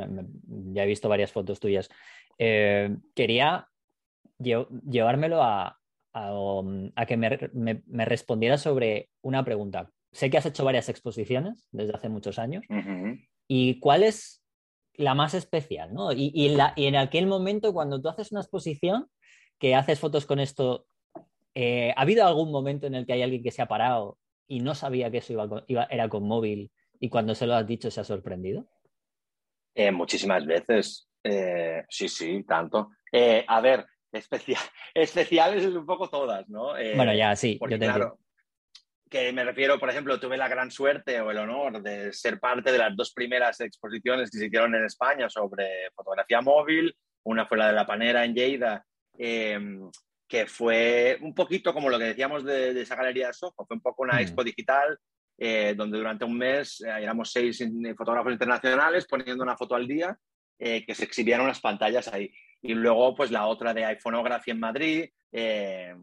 [0.71, 1.89] ya he visto varias fotos tuyas,
[2.37, 3.67] eh, quería
[4.39, 5.79] llevármelo a,
[6.15, 9.91] a, que me, me, respondiera sobre una pregunta.
[10.11, 12.63] Sé que has hecho varias exposiciones desde hace muchos años.
[13.47, 14.41] ¿Y cuál es
[14.93, 15.93] la más especial?
[15.93, 16.13] ¿no?
[16.13, 19.07] Y, y, en aquel momento, cuando tú haces una exposición,
[19.59, 20.87] que haces fotos con esto,
[21.53, 24.17] eh, ¿ha habido algún momento en el que hay alguien que se ha parado
[24.47, 27.91] y no sabía que eso iba, era con móvil y cuando se lo has dicho
[27.91, 28.65] se ha sorprendido?
[29.73, 31.09] Eh, muchísimas veces.
[31.23, 32.91] Eh, sí, sí, tanto.
[33.47, 34.61] a ver, especial,
[34.93, 36.77] especiales es un poco todas, ¿no?
[36.77, 38.19] Eh, bueno, ya, sí, yo te claro,
[39.09, 42.71] que me refiero, por ejemplo, tuve la gran suerte o el honor de ser parte
[42.71, 46.95] de las dos primeras exposiciones que se hicieron en España sobre fotografía móvil.
[47.23, 48.85] Una fue la de la Panera en Lleida,
[49.17, 49.89] em,
[50.27, 53.81] que fue un poquito como lo que decíamos de, esa galería de Soho, fue un
[53.81, 54.19] poco una mm.
[54.19, 54.97] expo digital
[55.37, 57.63] eh, donde durante un mes eh, éramos seis
[57.97, 60.17] fotógrafos internacionales poniendo una foto al día
[60.57, 62.31] que se exhibían unas pantallas ahí.
[62.67, 65.93] Y luego, pues la otra de iPhoneography en Madrid, eh,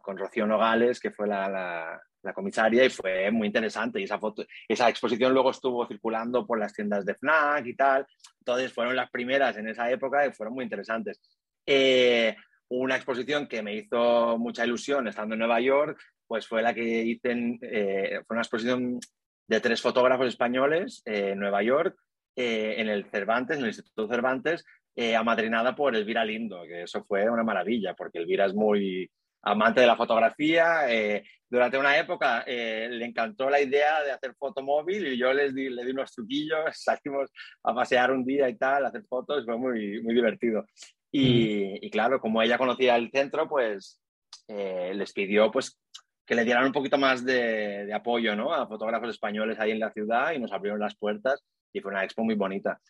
[0.00, 2.00] con Rocío Nogales, que fue la,
[2.34, 4.00] comisaria, y fue muy interesante.
[4.00, 8.06] Y esa, foto, esa exposición luego estuvo circulando por las tiendas de FNAC y tal.
[8.38, 11.20] Entonces, fueron las primeras en esa época y fueron muy interesantes.
[11.66, 12.34] Eh,
[12.68, 17.02] una exposición que me hizo mucha ilusión estando en Nueva York, pues fue la que
[17.02, 18.98] hice, eh, fue una exposición
[19.46, 21.98] de tres fotógrafos españoles en Nueva York,
[22.34, 27.28] en el Cervantes, en el Instituto Cervantes, eh, amadrinada por Elvira Lindo, que eso fue
[27.28, 29.10] una maravilla, porque Elvira es muy
[29.42, 30.92] amante de la fotografía.
[30.92, 35.54] Eh, durante una época eh, le encantó la idea de hacer fotomóvil y yo les
[35.54, 37.30] di, le di unos truquillos, salimos
[37.62, 40.66] a pasear un día y tal, a hacer fotos, fue muy, muy divertido.
[41.14, 44.00] Y, claro, como ella conocía el centro, pues
[44.48, 45.78] les pidió pues,
[46.26, 48.52] que le dieran un poquito más de, de, apoyo ¿no?
[48.52, 52.04] a fotógrafos españoles ahí en la ciudad y nos abrieron las puertas y fue una
[52.04, 52.80] expo muy bonita.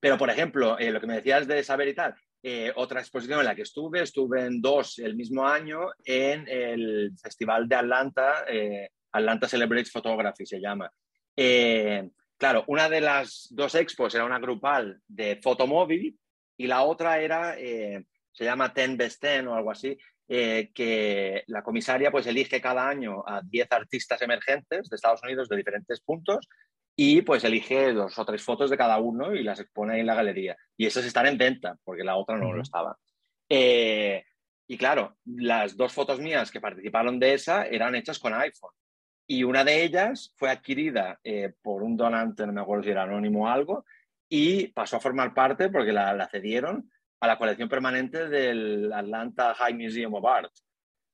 [0.00, 3.40] Pero, por ejemplo, eh, lo que me decías de saber y tal, eh, otra exposición
[3.40, 8.44] en la que estuve, estuve en dos el mismo año en el Festival de Atlanta,
[8.48, 10.90] eh, Atlanta Celebrates Photography se llama.
[12.38, 16.18] claro, una de las dos expos era una grupal de fotomóvil
[16.56, 19.96] y la otra era, se llama Ten Best Ten o algo así,
[20.28, 25.56] que la comisaria pues elige cada año a 10 artistas emergentes de Estados Unidos de
[25.56, 26.46] diferentes puntos
[26.98, 30.06] y pues elige dos o tres fotos de cada uno y las expone ahí en
[30.06, 30.56] la galería.
[30.78, 32.96] Y esas están en venta, porque la otra no lo estaba.
[33.50, 34.24] Eh,
[34.66, 38.72] y claro, las dos fotos mías que participaron de esa eran hechas con iPhone.
[39.28, 43.02] Y una de ellas fue adquirida eh, por un donante, no me acuerdo si era
[43.02, 43.84] anónimo o algo,
[44.28, 49.74] y pasó a formar parte, porque la, cedieron, a la colección permanente del Atlanta High
[49.74, 50.52] Museum of Art.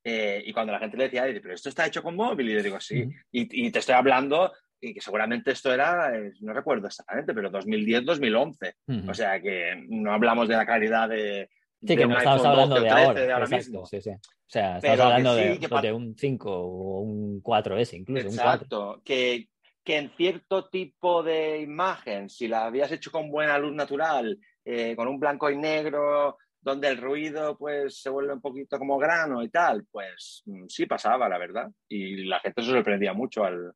[0.04, 2.62] Eh, y cuando la gente le decía, pero esto está hecho con móvil, y le
[2.62, 3.08] digo, sí.
[3.32, 7.52] y, y, te estoy hablando y que seguramente esto era, eh, no recuerdo exactamente, pero
[7.52, 9.08] 2010-2011.
[9.08, 11.48] O sea que no hablamos de la calidad de...
[11.80, 13.86] Sí, que no estamos hablando de ahora, mismo.
[13.86, 14.10] Sí, sí.
[14.10, 18.26] O sea, estamos hablando de, un 5 o un 4S incluso.
[18.26, 19.48] Exacto, Que,
[19.84, 24.96] que en cierto tipo de imagen, si la habías hecho con buena luz natural, eh,
[24.96, 29.42] con un blanco y negro, donde el ruido pues se vuelve un poquito como grano
[29.44, 31.70] y tal, pues mm, sí pasaba, la verdad.
[31.88, 33.72] Y la gente se sorprendía mucho al,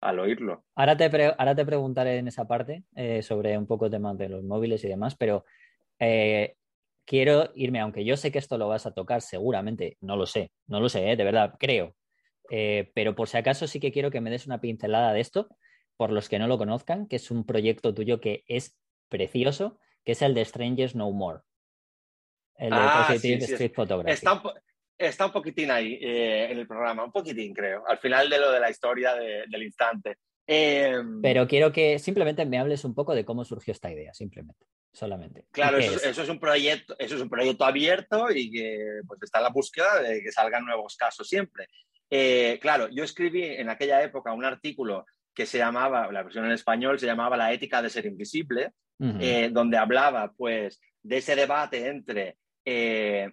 [0.00, 0.64] al oírlo.
[0.74, 1.04] Ahora te,
[1.38, 4.88] ahora te preguntaré en esa parte eh, sobre un poco temas de los móviles y
[4.88, 5.44] demás, pero
[5.98, 6.56] eh,
[7.04, 10.50] quiero irme, aunque yo sé que esto lo vas a tocar seguramente, no lo sé,
[10.66, 11.94] no lo sé, eh, de verdad, creo,
[12.94, 15.48] pero por si acaso sí que quiero que me des una pincelada de esto,
[15.96, 18.76] por los que no lo conozcan, que es un proyecto tuyo que es
[19.08, 21.40] precioso, que es el de Strangers No More.
[22.56, 24.12] El de ah, Positive Street Photography.
[24.12, 24.42] Está un
[25.32, 28.70] poquitín ahí eh, en el programa, un poquitín creo, al final de lo de la
[28.70, 30.18] historia del instante.
[30.46, 34.66] Em, Pero quiero que simplemente me hables un poco de cómo surgió esta idea, simplemente,
[34.92, 35.46] solamente.
[35.52, 36.28] Claro, eso es?
[36.28, 40.20] un proyecto, eso es un proyecto abierto y que pues, está en la búsqueda de
[40.22, 41.68] que salgan nuevos casos siempre.
[42.10, 46.52] Eh, claro, yo escribí en aquella época un artículo que se llamaba, la versión en
[46.52, 48.72] español se llamaba La ética de ser invisible,
[49.20, 53.32] eh, donde hablaba pues de ese debate entre eh,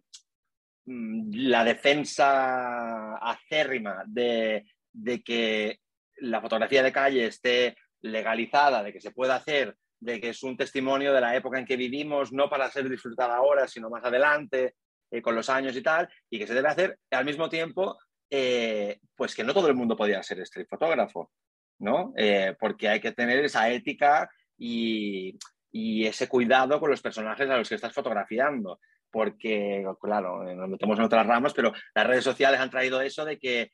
[0.88, 5.80] la defensa acérrima de, de que
[6.20, 10.56] la fotografía de calle esté legalizada, de que se pueda hacer, de que es un
[10.56, 14.76] testimonio de la época en que vivimos, no para ser disfrutada ahora, sino más adelante,
[15.12, 17.98] eh, con los años y tal, y que se debe hacer al mismo tiempo,
[18.30, 21.32] eh, pues que no todo el mundo podía ser street fotógrafo,
[21.80, 22.14] ¿no?
[22.16, 25.38] Eh, porque hay que tener esa ética y,
[25.72, 28.80] y, ese cuidado con los personajes a los que estás fotografiando,
[29.12, 33.38] porque, claro, nos metemos en otras ramas, pero las redes sociales han traído eso de
[33.40, 33.72] que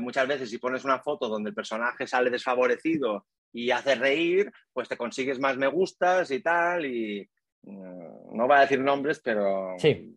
[0.00, 4.88] muchas veces si pones una foto donde el personaje sale desfavorecido y hace reír, pues
[4.88, 7.28] te consigues más me gustas y tal, y
[7.62, 10.16] mm, no voy a decir nombres, pero sí.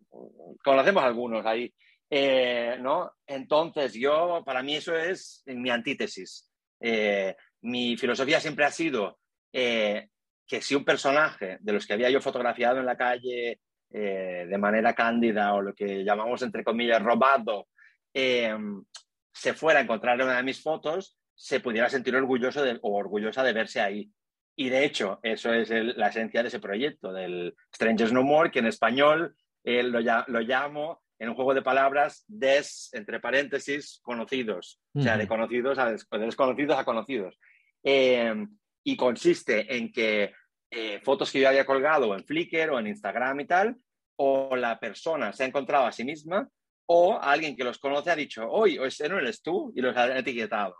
[0.64, 1.72] conocemos algunos ahí.
[2.08, 3.12] Eh, ¿no?
[3.26, 6.48] Entonces, yo, para mí eso es mi antítesis.
[6.80, 9.18] Eh, mi filosofía siempre ha sido
[9.52, 10.08] eh,
[10.46, 14.94] que si un personaje de los que había yo fotografiado en la calle de manera
[14.94, 17.68] cándida o lo que llamamos entre comillas robado,
[18.12, 23.42] se fuera a encontrar en una de mis fotos, se pudiera sentir orgulloso o orgullosa
[23.42, 24.10] de verse ahí.
[24.56, 28.60] Y de hecho, eso es la esencia de ese proyecto, del Strangers No More, que
[28.60, 34.80] en español eh, lo, lo, llamo en un juego de palabras des, entre paréntesis, conocidos.
[34.94, 37.38] O sea, de conocidos a desconocidos a conocidos.
[37.82, 38.48] Em,
[38.82, 40.32] y consiste en que
[40.70, 43.76] eh, fotos que yo había colgado en Flickr o en Instagram y tal,
[44.16, 46.48] o la persona se ha encontrado a sí misma,
[46.88, 50.18] o alguien que los conoce ha dicho, oye, ese no eres tú, y los ha
[50.18, 50.76] etiquetado.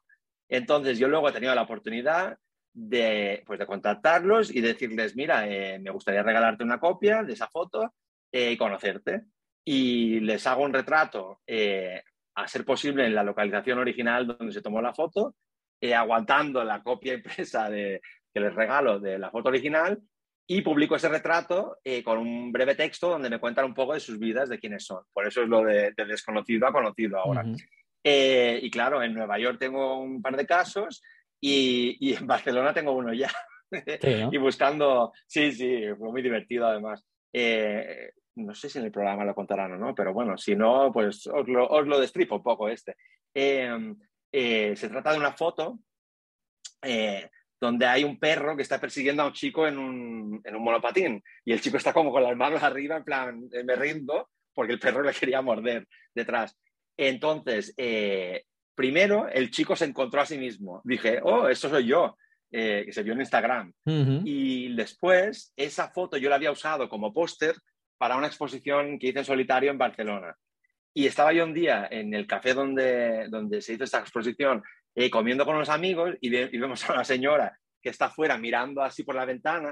[0.49, 2.39] Entonces yo luego he tenido la oportunidad
[2.73, 7.49] de, pues, de contactarlos y decirles, mira, eh, me gustaría regalarte una copia de esa
[7.49, 7.95] foto
[8.31, 9.23] eh, y conocerte.
[9.65, 12.03] Y les hago un retrato, eh,
[12.37, 15.35] a ser posible, en la localización original donde se tomó la foto,
[15.95, 18.01] aguantando la copia impresa de,
[18.37, 19.99] que les regalo de la foto original
[20.47, 24.19] y publico ese retrato con un breve texto donde me cuentan un poco de sus
[24.19, 25.03] vidas, de quiénes son.
[25.11, 27.47] Por eso es lo de, desconocido a conocido ahora.
[28.05, 31.03] Eh, y claro, en Nueva York tengo un par de casos
[31.41, 33.31] y, en Barcelona tengo uno ya.
[34.31, 37.07] y buscando, sí, sí, fue muy divertido además.
[37.33, 40.93] Eh, no sé si en el programa lo contarán o no, pero bueno, si no,
[40.93, 42.97] pues os lo, os lo destripo un poco este.
[43.33, 43.97] Em,
[44.31, 45.79] eh, se trata de una foto
[47.61, 51.23] donde hay un perro que está persiguiendo a un chico en un, en un monopatín
[51.45, 54.79] y el chico está como con las manos arriba, en plan, me rindo, porque el
[54.79, 56.59] perro le quería morder detrás.
[56.97, 60.81] Entonces, eh, primero el chico se encontró a sí mismo.
[60.85, 62.17] Dije, oh, eso soy yo,
[62.51, 63.73] eh, que se vio en Instagram.
[64.25, 67.57] Y después, esa foto yo la había usado como póster
[67.99, 70.37] para una exposición que hice en solitario en Barcelona.
[70.95, 74.63] Y estaba yo un día en el café donde, donde se hizo esta exposición,
[74.97, 79.05] eh, comiendo con unos amigos y, vemos a una señora que está afuera mirando así
[79.05, 79.71] por la ventana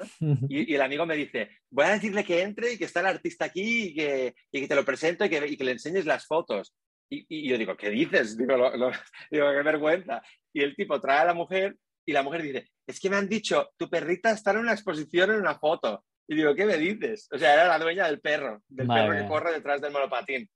[0.49, 3.47] y, el amigo me dice, voy a decirle que entre y que está el artista
[3.47, 6.75] aquí y que, que te lo presento y que, y que, le enseñes las fotos.
[7.09, 8.37] Y, yo digo, ¿qué dices?
[8.37, 8.71] Digo,
[9.31, 10.23] digo, qué vergüenza.
[10.53, 13.29] Y el tipo trae a la mujer y la mujer dice, es que me han
[13.29, 16.05] dicho, tu perrita está en una exposición en una foto.
[16.29, 17.29] Y digo, ¿qué me dices?
[17.33, 20.49] O sea, era la dueña del perro, del perro que corre detrás del monopatín.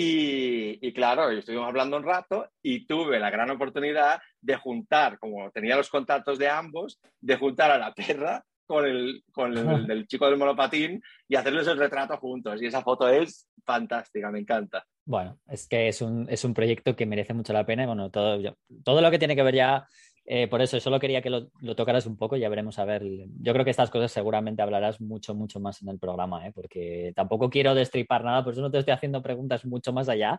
[0.00, 5.50] Y, y, claro, estuvimos hablando un rato y tuve la gran oportunidad de juntar, como
[5.50, 10.06] tenía los contactos de ambos, de juntar a la perra con el, con el del
[10.06, 12.62] chico del monopatín y hacerles el retrato juntos.
[12.62, 14.86] Y esa foto es fantástica, me encanta.
[15.04, 18.08] Bueno, es que es un, es un proyecto que merece mucho la pena y bueno,
[18.08, 18.38] todo,
[18.84, 19.88] todo lo que tiene que ver ya
[20.30, 23.02] eh, por eso, solo quería que lo, tocaras un poco ya veremos a ver.
[23.40, 26.52] Yo creo que estas cosas seguramente hablarás mucho, mucho más en el programa, ¿eh?
[26.54, 30.38] porque tampoco quiero destripar nada, por eso no te estoy haciendo preguntas mucho más allá,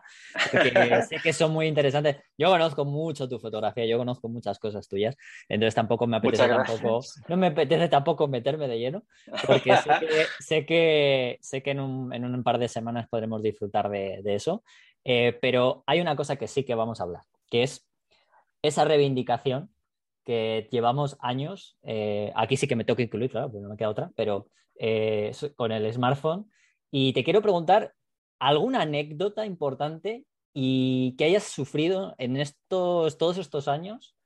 [0.52, 0.70] porque
[1.08, 2.18] sé que son muy interesantes.
[2.38, 5.16] Yo conozco mucho tu fotografía, yo conozco muchas cosas tuyas,
[5.48, 9.02] entonces tampoco me apetece tampoco, no me apetece tampoco meterme de lleno,
[9.44, 9.74] porque
[10.38, 14.62] sé que, sé que, en, un, par de semanas podremos disfrutar de, eso.
[15.02, 17.88] Eh, pero hay una cosa que sí que vamos a hablar, que es
[18.62, 19.70] esa reivindicación
[20.24, 23.90] que llevamos años, eh, aquí sí que me toca incluir, claro, pues no me queda
[23.90, 26.50] otra, pero eh, con el smartphone.
[26.90, 27.94] Y te quiero preguntar,
[28.38, 34.16] ¿alguna anécdota importante y que hayas sufrido en estos, todos estos años?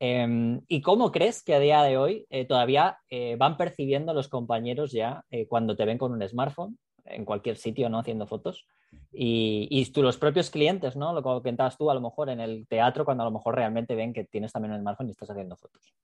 [0.00, 2.98] Em, ¿Y cómo crees que a día de hoy eh, todavía
[3.38, 7.98] van percibiendo los compañeros ya cuando te ven con un smartphone en cualquier sitio, ¿no?
[7.98, 8.66] Haciendo fotos.
[9.12, 11.12] Y, y tú, los propios clientes, ¿no?
[11.12, 13.94] Lo que comentabas tú a lo mejor en el teatro, cuando a lo mejor realmente
[13.94, 15.94] ven que tienes también un smartphone y estás haciendo fotos.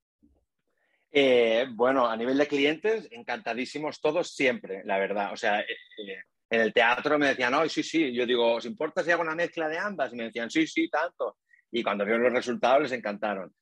[1.12, 5.32] Eh, bueno, a nivel de clientes, encantadísimos todos siempre, la verdad.
[5.32, 5.76] O sea, eh,
[6.06, 8.12] eh, en el teatro me decían, no, sí, sí.
[8.12, 10.12] Yo digo, ¿os importa si hago una mezcla de ambas?
[10.12, 11.38] Y me decían, sí, sí, tanto.
[11.72, 13.52] Y cuando vieron los resultados les encantaron.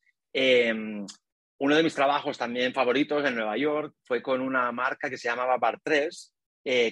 [1.60, 5.28] uno de mis trabajos también favoritos en Nueva York fue con una marca que se
[5.28, 6.34] llamaba Bar 3,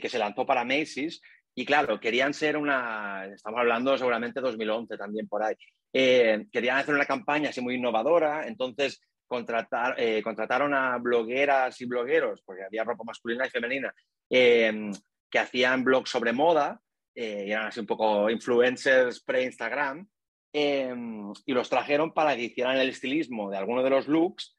[0.01, 1.21] que se lanzó para Macy's.
[1.55, 5.55] Y claro, querían ser una, estamos hablando seguramente 2011 también por ahí,
[5.93, 12.65] querían hacer una campaña así muy innovadora, entonces contratar, contrataron a blogueras y blogueros, porque
[12.65, 13.95] había ropa masculina y femenina,
[14.29, 16.79] que hacían blogs sobre moda,
[17.15, 20.07] eran así un poco influencers pre-Instagram,
[20.53, 24.56] y los trajeron para que hicieran el estilismo de alguno de los looks.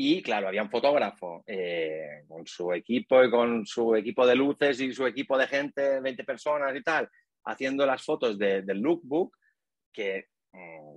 [0.00, 4.80] Y claro, había un fotógrafo eh, con su equipo y con su equipo de luces
[4.80, 7.10] y su equipo de gente, 20 personas y tal,
[7.46, 9.36] haciendo las fotos del lookbook,
[9.92, 10.94] que mm,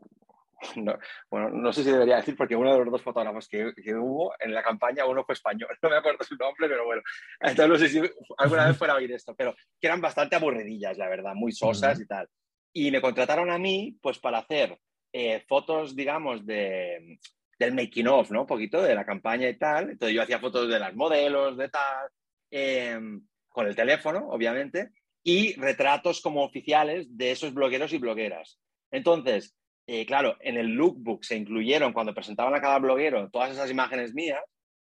[0.83, 0.99] no,
[1.31, 4.35] bueno, no sé si debería decir porque uno de los dos fotógrafos que, que, hubo
[4.39, 7.01] en la campaña, uno fue español, no me acuerdo su nombre, pero bueno,
[7.39, 8.01] entonces no sé si
[8.37, 11.99] alguna vez fuera a oír esto, pero que eran bastante aburridillas, la verdad, muy sosas
[11.99, 12.29] y tal.
[12.71, 14.77] Y me contrataron a mí, pues, para hacer
[15.11, 17.17] eh, fotos, digamos, de,
[17.61, 18.41] del making of, ¿no?
[18.41, 19.91] Un poquito de la campaña y tal.
[19.91, 22.09] Entonces yo hacía fotos de las modelos, de tal,
[22.49, 24.89] em, con el teléfono, obviamente,
[25.23, 28.59] y retratos como oficiales de esos blogueros y blogueras.
[28.89, 29.55] Entonces,
[29.85, 34.13] eh, claro, en el lookbook se incluyeron cuando presentaban a cada bloguero todas esas imágenes
[34.15, 34.41] mías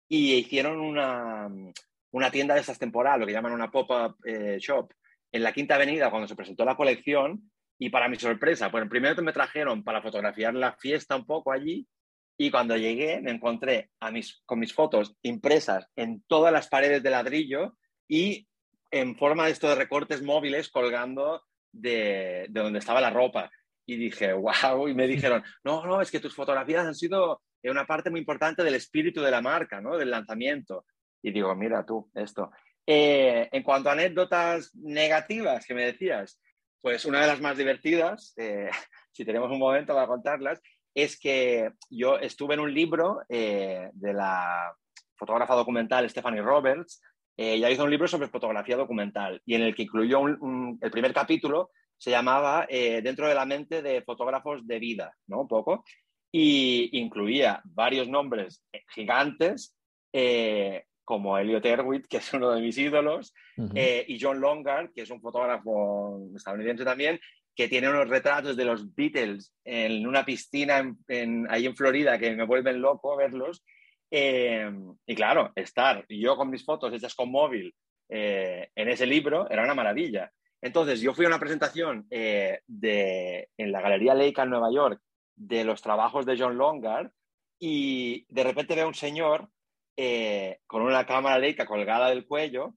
[0.10, 1.48] y hicieron una,
[2.12, 4.92] una tienda de esas temporal, lo que llaman una pop-up eh, shop,
[5.32, 7.50] en la Quinta Avenida cuando se presentó la colección
[7.80, 11.88] y para mi sorpresa, bueno, primero me trajeron para fotografiar la fiesta un poco allí
[12.38, 17.02] y cuando llegué me encontré a mis, con mis fotos impresas en todas las paredes
[17.04, 17.78] de ladrillo
[18.08, 18.48] y
[18.92, 23.52] en forma de estos recortes móviles colgando de, de donde estaba la ropa.
[23.86, 27.86] Y dije, wow, y me dijeron, no, no, es que tus fotografías han sido una
[27.86, 29.98] parte muy importante del espíritu de la marca, ¿no?
[29.98, 30.86] Del lanzamiento.
[31.22, 32.52] Y digo, mira tú, esto.
[32.86, 36.40] Eh, en cuanto a anécdotas negativas que me decías,
[36.82, 38.70] pues una de las más divertidas, eh,
[39.12, 40.62] si tenemos un momento para contarlas,
[40.98, 44.76] es que yo estuve en un libro eh, de la
[45.16, 47.04] fotógrafa documental Stephanie Roberts.
[47.38, 51.14] Eh, ella hizo un libro sobre fotografía documental y en el que incluyó el primer
[51.14, 51.70] capítulo,
[52.00, 55.42] se llamaba Dentro de la mente de fotógrafos de vida, ¿no?
[55.42, 55.84] Un poco.
[56.32, 59.76] Y incluía varios nombres gigantes
[61.08, 63.34] como Elliot Erwitt, que es uno de mis ídolos,
[63.74, 67.18] eh, y John Longard, que es un fotógrafo estadounidense también,
[67.56, 72.36] que tiene unos retratos de los Beatles en una piscina en, ahí en Florida que
[72.36, 73.64] me vuelven loco verlos.
[74.12, 74.70] Eh,
[75.06, 77.74] y claro, estar yo con mis fotos hechas con móvil
[78.10, 80.30] eh, en ese libro era una maravilla.
[80.62, 85.00] Entonces, yo fui a una presentación de, en la Galería Leica en Nueva York
[85.38, 87.12] de los trabajos de John Longard
[87.60, 89.50] y de repente veo un señor
[90.00, 92.76] eh, con una cámara Leica colgada del cuello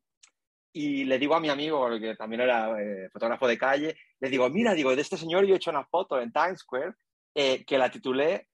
[0.72, 4.48] y le digo a mi amigo, que también era eh, fotógrafo de calle, le digo,
[4.48, 6.94] mira, digo, de este señor yo he hecho una foto en Times Square
[7.34, 8.48] eh, que la titulé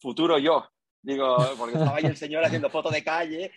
[0.00, 0.66] Futuro Yo.
[1.02, 3.50] Digo, porque estaba ahí el señor haciendo foto de calle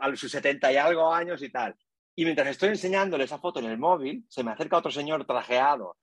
[0.00, 1.76] a sus 70 y algo años y tal.
[2.16, 5.96] Y mientras estoy enseñándole esa foto en el móvil, se me acerca otro señor trajeado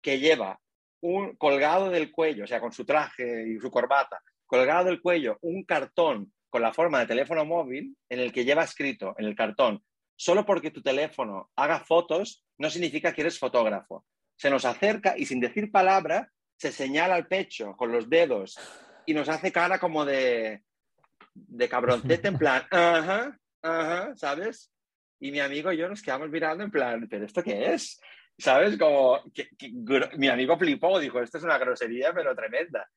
[0.00, 0.60] que lleva
[1.00, 5.38] un colgado del cuello, o sea, con su traje y su corbata, colgado del cuello,
[5.40, 9.36] un cartón con la forma de teléfono móvil en el que lleva escrito en el
[9.36, 9.82] cartón,
[10.16, 14.04] solo porque tu teléfono haga fotos no significa que eres fotógrafo.
[14.36, 18.58] Se nos acerca y sin decir palabra se señala al pecho con los dedos
[19.06, 20.62] y nos hace cara como de,
[21.34, 24.72] de cabroncete en plan, ajá, ajá, ¿sabes?
[25.20, 28.00] Y mi amigo y yo nos quedamos mirando en plan, ¿pero esto qué es?
[28.36, 28.78] ¿Sabes?
[28.78, 29.20] Como
[30.16, 32.88] mi amigo flipó, dijo, esto es una grosería, pero tremenda.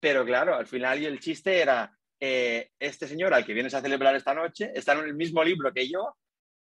[0.00, 3.80] Pero claro, al final y el chiste era, eh, este señor al que vienes a
[3.80, 6.14] celebrar esta noche está en el mismo libro que yo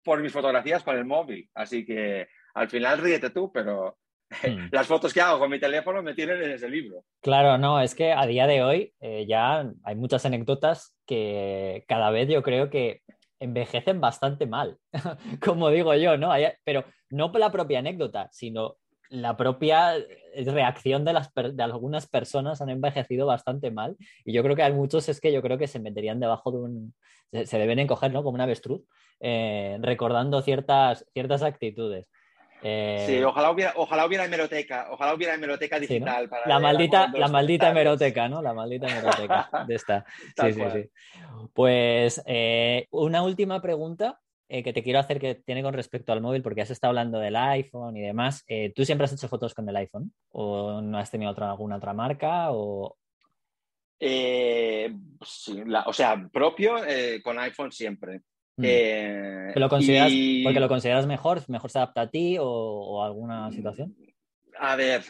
[0.03, 1.49] por mis fotografías con el móvil.
[1.53, 3.97] Así que al final ríete tú, pero
[4.43, 4.69] hmm.
[4.71, 7.03] las fotos que hago con mi teléfono me tienen en ese libro.
[7.21, 12.09] Claro, no, es que a día de hoy eh, ya hay muchas anécdotas que cada
[12.09, 13.01] vez yo creo que
[13.39, 14.77] envejecen bastante mal,
[15.43, 16.31] como digo yo, ¿no?
[16.63, 18.77] pero no por la propia anécdota, sino
[19.09, 19.93] la propia
[20.45, 23.95] reacción de, las de algunas personas han envejecido bastante mal
[24.25, 26.57] y yo creo que hay muchos es que yo creo que se meterían debajo de
[26.57, 26.93] un...
[27.31, 28.23] se, deben encoger, ¿no?
[28.23, 28.81] Como un avestruz,
[29.19, 32.07] eh, recordando ciertas, ciertas actitudes.
[32.63, 36.27] Eh, sí, ojalá hubiera, ojalá hubiera hemeroteca, ojalá hubiera hemeroteca digital.
[36.27, 38.41] para la, maldita, la maldita hemeroteca, ¿no?
[38.41, 40.05] La maldita hemeroteca de esta.
[40.41, 40.89] sí, sí, sí.
[41.53, 44.19] Pues eh, una última pregunta
[44.49, 47.19] eh, que te quiero hacer que tiene con respecto al móvil, porque has estado hablando
[47.19, 48.43] del iPhone y demás.
[48.47, 50.13] Eh, ¿Tú siempre has hecho fotos con el iPhone?
[50.29, 52.51] ¿O no has tenido otra, alguna otra marca?
[52.51, 52.97] O...
[53.99, 54.93] Eh,
[55.85, 56.75] o sea, propio
[57.23, 58.21] con iPhone siempre.
[58.55, 59.59] Mm.
[59.59, 60.11] lo consideras,
[60.43, 61.41] ¿Porque lo consideras mejor?
[61.49, 63.95] ¿Mejor se adapta a ti o, alguna situación?
[64.59, 65.03] A ver,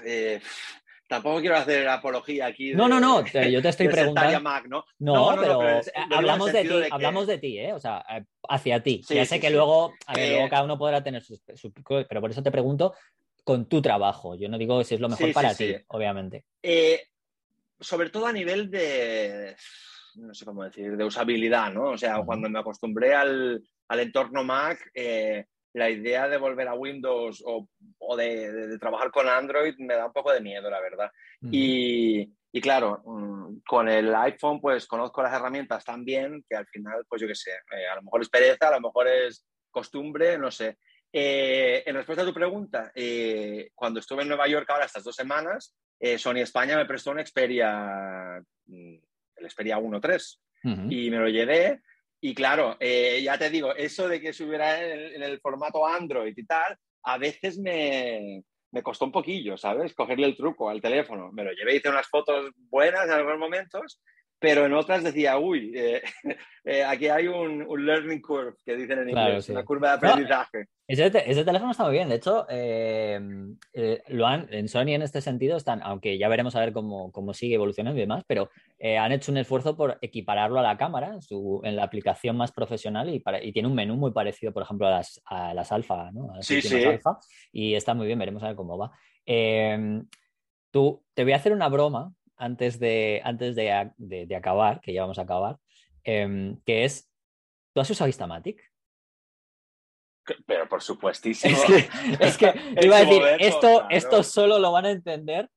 [1.07, 2.73] tampoco quiero hacer apología aquí.
[2.73, 4.39] no, no, no, yo te estoy preguntando.
[4.67, 4.85] ¿no?
[4.99, 5.81] No, pero,
[6.11, 7.73] hablamos de ti, hablamos de ti, ¿eh?
[7.73, 9.01] O sea, eh, hacia ti.
[9.09, 11.39] ya sé que luego, a ver, luego eh, cada uno podrá tener su,
[11.87, 12.93] Pero por eso te pregunto
[13.43, 14.35] con tu trabajo.
[14.35, 16.45] Yo no digo si es lo mejor para ti, obviamente.
[16.61, 17.01] Eh,
[17.79, 19.55] sobre todo a nivel de,
[20.15, 21.91] no sé cómo decir, de usabilidad, ¿no?
[21.91, 24.79] O sea, cuando me acostumbré al, al entorno Mac,
[25.73, 27.69] la idea de volver a Windows o,
[28.15, 31.11] de, trabajar con Android me da un poco de miedo, la verdad.
[31.41, 32.31] y,
[32.61, 37.21] claro, mm, con el iPhone pues conozco las herramientas tan bien que al final, pues
[37.21, 40.49] yo qué sé, eh, a lo mejor es pereza, a lo mejor es costumbre, no
[40.49, 40.77] sé.
[41.11, 45.15] Eh, en respuesta a tu pregunta, eh, cuando estuve en Nueva York ahora estas dos
[45.15, 45.75] semanas,
[46.17, 48.95] Sony España me prestó un Xperia, mm,
[49.35, 50.39] el Xperia 1.3
[50.89, 51.81] y me lo llevé
[52.19, 56.45] y claro, eh, ya te digo, eso de que subiera en el, formato Android y
[56.45, 59.93] tal, a veces me, me, costó un poquillo, ¿sabes?
[59.93, 61.31] Cogerle el truco al teléfono.
[61.31, 64.01] Me lo llevé, hice unas fotos buenas en algunos momentos,
[64.39, 66.01] pero en otras decía, uy, eh,
[66.65, 70.65] eh, aquí hay un, learning curve, que dicen en inglés, una curva de aprendizaje.
[70.87, 73.19] ese, teléfono está muy bien, de hecho, eh,
[74.09, 77.33] lo han, en Sony en este sentido están, aunque ya veremos a ver cómo, cómo
[77.33, 81.21] sigue evolucionando y demás, pero han hecho un esfuerzo por equipararlo a la cámara en,
[81.21, 84.87] su, en la aplicación más profesional y, y, tiene un menú muy parecido, por ejemplo,
[84.87, 86.29] a las, a las alfa, ¿no?
[86.41, 86.83] sí, sí.
[87.51, 88.91] y está muy bien, veremos a ver cómo va.
[90.71, 95.19] tú, te voy a hacer una broma antes de, antes de, acabar, que ya vamos
[95.19, 95.57] a acabar,
[96.03, 97.09] em, que es,
[97.73, 98.61] ¿tú has usado Instamatic?
[100.45, 101.57] Pero por supuestísimo.
[102.19, 105.49] Es que, iba a decir, esto, esto solo lo van a entender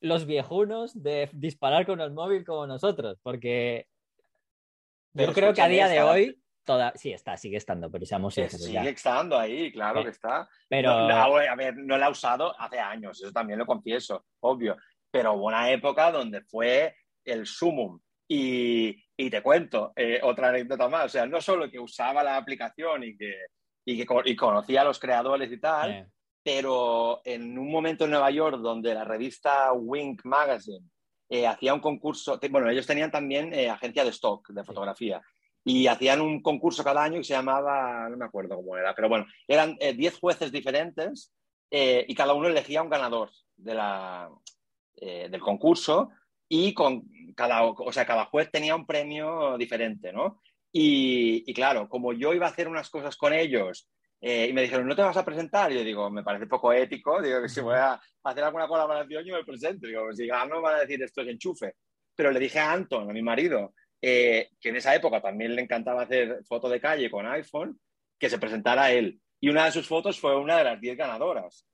[0.00, 3.86] los viejunos de disparar con el móvil como nosotros, porque
[5.14, 6.92] yo creo que a día de hoy toda...
[6.94, 8.66] sí está, sigue estando, pero seamos sinceros.
[8.66, 10.48] Sigue estando ahí, claro que está.
[10.68, 14.76] Pero a ver, no la he usado hace años, eso también lo confieso, obvio
[15.14, 18.00] pero hubo una época donde fue el sumum.
[18.26, 22.36] Y, y te cuento eh, otra anécdota más, o sea, no solo que usaba la
[22.36, 23.32] aplicación y que,
[23.86, 26.10] y que y conocía a los creadores y tal,
[26.42, 30.90] pero en un momento en Nueva York donde la revista Wink Magazine
[31.28, 35.22] eh, hacía un concurso, bueno, ellos tenían también eh, agencia de stock de fotografía
[35.64, 39.08] y hacían un concurso cada año que se llamaba, no me acuerdo cómo era, pero
[39.08, 41.32] bueno, eran 10 jueces diferentes
[41.70, 44.28] y cada uno elegía un ganador de la,
[44.96, 46.10] eh, del concurso
[46.48, 50.40] y con cada, o sea, cada juez tenía un premio diferente, ¿no?
[50.76, 53.88] Y, claro, como yo iba a hacer unas cosas con ellos
[54.20, 55.70] eh, y me dijeron, ¿no te vas a presentar?
[55.70, 59.24] Y yo digo, me parece poco ético, digo que si voy a hacer alguna colaboración
[59.24, 61.74] yo me presento, digo, si gano van a decir esto es enchufe.
[62.16, 63.72] Pero le dije a Anton, a mi marido,
[64.02, 67.78] eh, que en esa época también le encantaba hacer foto de calle con iPhone,
[68.18, 69.20] que se presentara él.
[69.40, 71.66] Y una de sus fotos fue una de las 10 ganadoras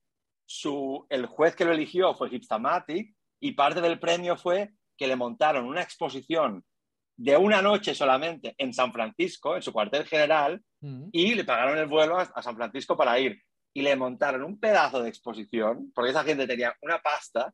[1.08, 5.64] el juez que lo eligió fue Hipstamatic y parte del premio fue que le montaron
[5.64, 6.64] una exposición
[7.16, 11.08] de una noche solamente en San Francisco, en su cuartel general, mm.
[11.12, 13.42] y le pagaron el vuelo a, San Francisco para ir.
[13.74, 17.52] Y le montaron un pedazo de exposición, porque esa gente tenía una pasta,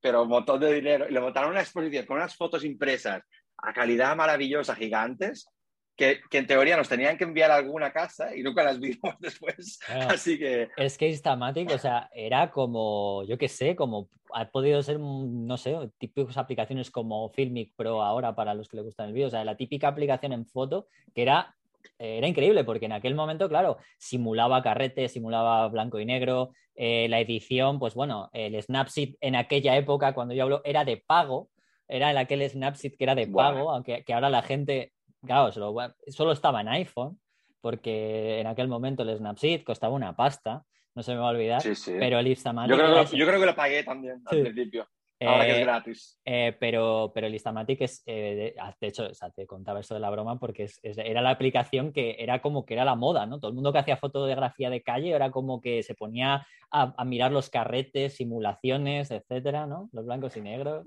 [0.00, 3.22] pero un montón de dinero, y le montaron una exposición con unas fotos impresas
[3.58, 5.48] a calidad maravillosa, gigantes,
[5.96, 9.80] que, en teoría nos tenían que enviar a alguna casa y nunca las vimos después.
[9.88, 10.68] Así que.
[10.76, 15.56] Es que Instamatic, o sea, era como, yo qué sé, como ha podido ser, no
[15.56, 19.30] sé, típicas aplicaciones como Filmic Pro ahora para los que le gustan el vídeo, o
[19.30, 21.54] sea, la típica aplicación en foto que era.
[21.98, 27.20] Era increíble porque en aquel momento, claro, simulaba carrete, simulaba blanco y negro, eh, la
[27.20, 31.48] edición, pues bueno, el Snapseed en aquella época, cuando yo hablo, era de pago,
[31.86, 34.92] era en aquel Snapseed que era de pago, aunque que ahora la gente
[35.26, 37.20] claro, solo, estaba en iPhone,
[37.60, 40.64] porque en aquel momento el Snapseed costaba una pasta,
[40.94, 41.62] no se me va a olvidar,
[41.98, 42.70] pero el Instamatic...
[42.70, 44.88] Yo creo, que lo, pagué también al principio.
[45.20, 46.20] Ahora que es eh, gratis.
[46.24, 50.38] Eh, pero, pero el Instamatic es, eh, de, hecho, te contaba esto de la broma
[50.38, 53.38] porque era la aplicación que era como que era la moda, ¿no?
[53.38, 57.04] Todo el mundo que hacía fotografía de calle era como que se ponía a, a
[57.06, 59.88] mirar los carretes, simulaciones, etcétera, ¿no?
[59.92, 60.84] Los blancos y negros.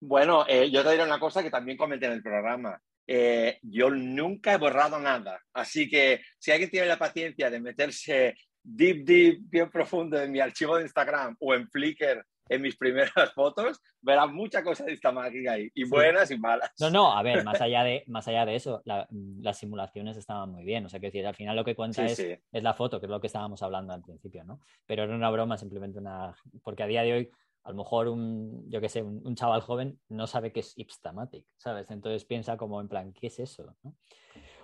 [0.00, 2.80] Bueno, yo te diré una cosa que también comenté en el programa.
[3.12, 5.40] Eh, yo nunca he borrado nada.
[5.52, 10.38] Así que si alguien tiene la paciencia de meterse deep, deep, bien profundo en mi
[10.38, 15.10] archivo de Instagram o en Flickr en mis primeras fotos, verá mucha cosa de esta
[15.10, 16.70] máquina ahí, y buenas y malas.
[16.78, 20.62] No, no, a ver, más allá de, más allá de eso, las simulaciones estaban muy
[20.62, 20.86] bien.
[20.86, 23.10] O sea, que decir, al final lo que cuenta es, es, la foto, que es
[23.10, 24.60] lo que estábamos hablando al principio, ¿no?
[24.86, 26.32] Pero era una broma, simplemente una.
[26.62, 27.30] Porque a día de hoy
[27.62, 31.44] a lo mejor un, yo qué sé, un, chaval joven no sabe qué es Ipstamatic,
[31.56, 31.90] ¿sabes?
[31.90, 33.76] Entonces piensa como en plan, ¿qué es eso?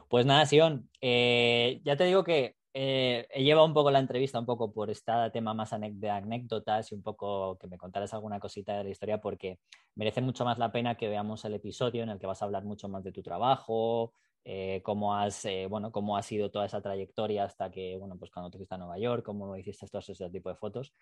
[0.08, 4.38] Pues nada, Sion, eh, ya te digo que eh, he llevado un poco la entrevista,
[4.38, 8.38] un poco por este tema más de anécdotas y un poco que me contaras alguna
[8.38, 9.58] cosita de la historia, porque
[9.94, 12.64] merece mucho más la pena que veamos el episodio en el que vas a hablar
[12.64, 14.12] mucho más de tu trabajo,
[14.44, 18.50] eh, cómo has, bueno, cómo ha sido toda esa trayectoria hasta que, bueno, pues cuando
[18.50, 20.94] te fuiste a Nueva York, cómo hiciste todo ese tipo de fotos,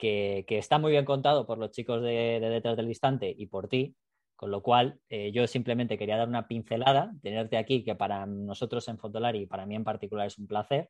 [0.00, 3.94] que, está muy bien contado por los chicos de, Detrás del Instante y por ti,
[4.34, 8.88] con lo cual eh, yo simplemente quería dar una pincelada, tenerte aquí, que para nosotros
[8.88, 10.88] en Fotolari y para mí en particular es un placer.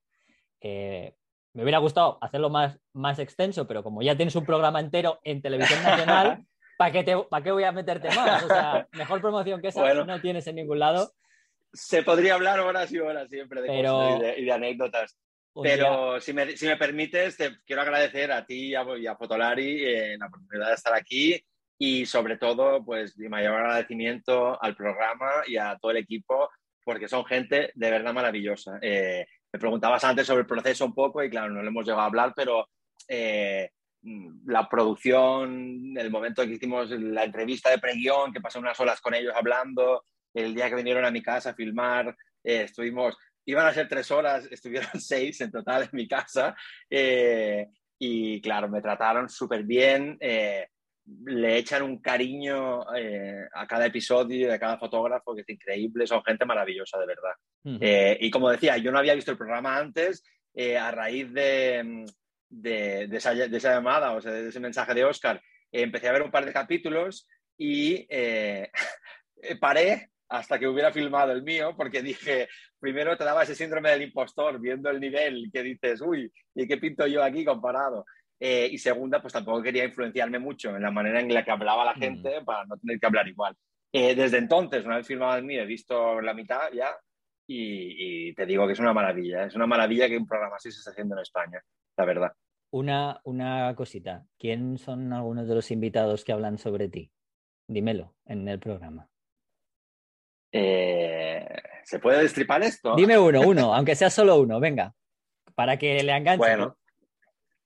[0.62, 5.42] me hubiera gustado hacerlo más, más extenso, pero como ya tienes un programa entero en
[5.42, 6.46] televisión nacional,
[6.78, 8.44] ¿para qué, qué voy a meterte más?
[8.44, 11.10] O sea, mejor promoción que esa no tienes en ningún lado
[11.72, 15.16] se podría hablar horas y horas siempre de cosas y de, anécdotas.
[15.62, 20.16] Pero si me, si me, permites, te quiero agradecer a ti y a, Fotolari eh,
[20.18, 21.42] la oportunidad de estar aquí
[21.78, 26.48] y sobre todo, pues mi mayor agradecimiento al programa y a todo el equipo
[26.84, 28.78] porque son gente de verdad maravillosa.
[28.82, 32.02] Eh, me preguntabas antes sobre el proceso un poco y claro, no le hemos llegado
[32.02, 32.68] a hablar, pero
[33.08, 33.70] eh,
[34.46, 39.14] la producción, el momento que hicimos la entrevista de preguión, que pasé unas horas con
[39.14, 43.16] ellos hablando, el día que vinieron a mi casa a filmar, eh, estuvimos,
[43.50, 46.54] iban a ser tres horas, estuvieron seis en total en mi casa.
[46.88, 47.66] Eh,
[47.98, 50.16] y claro, me trataron súper bien.
[50.20, 50.66] Eh,
[51.24, 56.06] le echan un cariño a cada episodio a cada fotógrafo que es increíble.
[56.06, 58.16] Son gente maravillosa, de verdad.
[58.20, 60.22] y como decía, yo no había visto el programa antes
[60.78, 62.06] a raíz de,
[62.48, 65.42] de, esa, de, esa, llamada, o sea, de ese mensaje de Oscar.
[65.72, 67.26] empecé a ver un par de capítulos
[67.58, 68.06] y
[69.60, 74.02] paré hasta que hubiera filmado el mío, porque dije, primero te daba ese síndrome del
[74.02, 78.06] impostor, viendo el nivel que dices, uy, ¿y qué pinto yo aquí comparado?
[78.38, 81.84] Eh, y segunda, pues tampoco quería influenciarme mucho en la manera en la que hablaba
[81.84, 81.98] la mm.
[81.98, 83.56] gente para no tener que hablar igual.
[83.92, 86.96] Eh, desde entonces, una vez filmado el mío, he visto la mitad ya
[87.48, 89.44] y, te digo que es una maravilla.
[89.44, 91.60] Es una maravilla que un programa así se esté haciendo en España,
[91.96, 92.32] la verdad.
[92.70, 94.24] Una, una cosita.
[94.38, 97.10] ¿Quién son algunos de los invitados que hablan sobre ti?
[97.66, 99.09] Dímelo en el programa.
[100.52, 101.46] Eh,
[101.84, 102.94] ¿Se puede destripar esto?
[102.96, 104.92] Dime uno, uno, aunque sea solo uno, venga,
[105.54, 106.38] para que le enganche.
[106.38, 106.76] Bueno,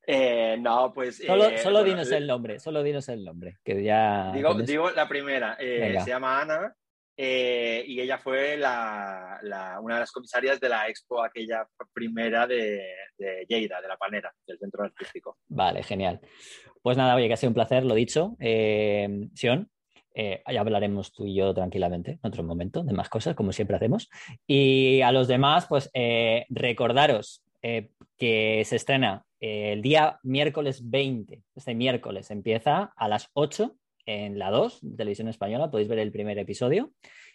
[0.07, 1.19] eh, no, pues.
[1.19, 4.33] Solo, eh, solo dinos el nombre, solo dinos el nombre, que ya.
[4.33, 6.75] Digo, digo la primera, se llama Ana
[7.17, 9.39] y ella fue la,
[9.81, 12.85] una de las comisarias de la expo, aquella primera de,
[13.17, 15.39] de Lleida, de la Panera, del centro artístico.
[15.49, 16.21] Vale, genial.
[16.83, 18.37] Pues nada, oye, que ha sido un placer, lo dicho.
[18.39, 19.71] Sion,
[20.15, 24.09] eh, hablaremos tú y yo tranquilamente en otro momento de más cosas, como siempre hacemos.
[24.47, 31.43] Y a los demás, pues eh, recordaros eh, que se estrena el día miércoles 20.
[31.55, 35.71] Este miércoles empieza a las 8 en la 2, Televisión Española.
[35.71, 36.93] Podéis ver el primer episodio.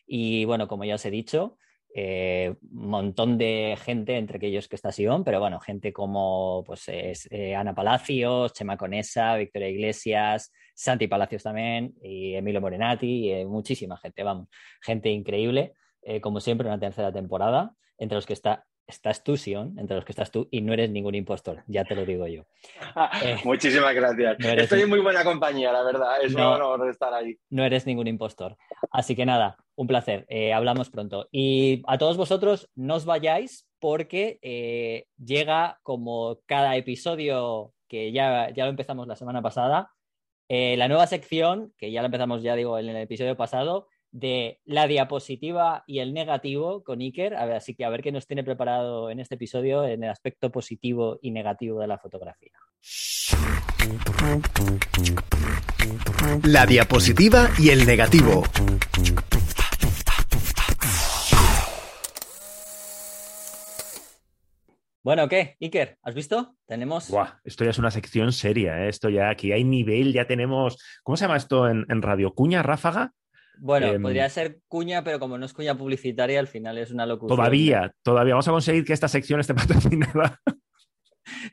[0.07, 1.57] Y bueno, como ya os he dicho,
[1.95, 6.89] un montón de gente, entre aquellos que está Sion, pero bueno, gente como pues,
[7.57, 14.23] Ana Palacios, Chema Conesa, Victoria Iglesias, Santi Palacios también, y Emilio Morenati, y muchísima gente,
[14.23, 14.47] vamos,
[14.81, 19.77] gente increíble, eh, como siempre, una tercera temporada, entre los que está estás tú, Sion,
[19.79, 22.45] entre los que estás tú, y no eres ningún impostor, ya te lo digo yo.
[23.23, 24.37] Eh, Muchísimas gracias.
[24.39, 27.37] Estoy en muy buena compañía, la verdad, es un honor estar ahí.
[27.49, 28.55] No eres ningún impostor.
[28.91, 31.27] Así que nada, un placer, eh, hablamos pronto.
[31.31, 38.65] Y a todos vosotros, no os vayáis porque llega como cada episodio que ya, ya
[38.65, 39.91] lo empezamos la semana pasada,
[40.51, 44.59] eh, la nueva sección, que ya la empezamos, ya digo, en el episodio pasado, de
[44.65, 47.35] la diapositiva y el negativo con Iker.
[47.35, 50.09] A ver, así que a ver qué nos tiene preparado en este episodio en el
[50.09, 52.53] aspecto positivo y negativo de la fotografía.
[56.43, 58.43] La diapositiva y el negativo.
[65.01, 65.55] Bueno, ¿qué?
[65.59, 66.55] Iker, ¿has visto?
[66.67, 67.11] Tenemos.
[67.43, 68.89] esto ya es una sección seria, ¿eh?
[68.89, 70.77] Esto ya aquí hay nivel, ya tenemos.
[71.03, 72.33] ¿Cómo se llama esto en, radio?
[72.35, 73.13] ¿Cuña ráfaga?
[73.59, 77.05] Bueno, em, podría ser cuña, pero como no es cuña publicitaria, al final es una
[77.05, 77.35] locura.
[77.35, 78.33] Todavía, todavía.
[78.33, 80.39] Vamos a conseguir que esta sección esté patrocinada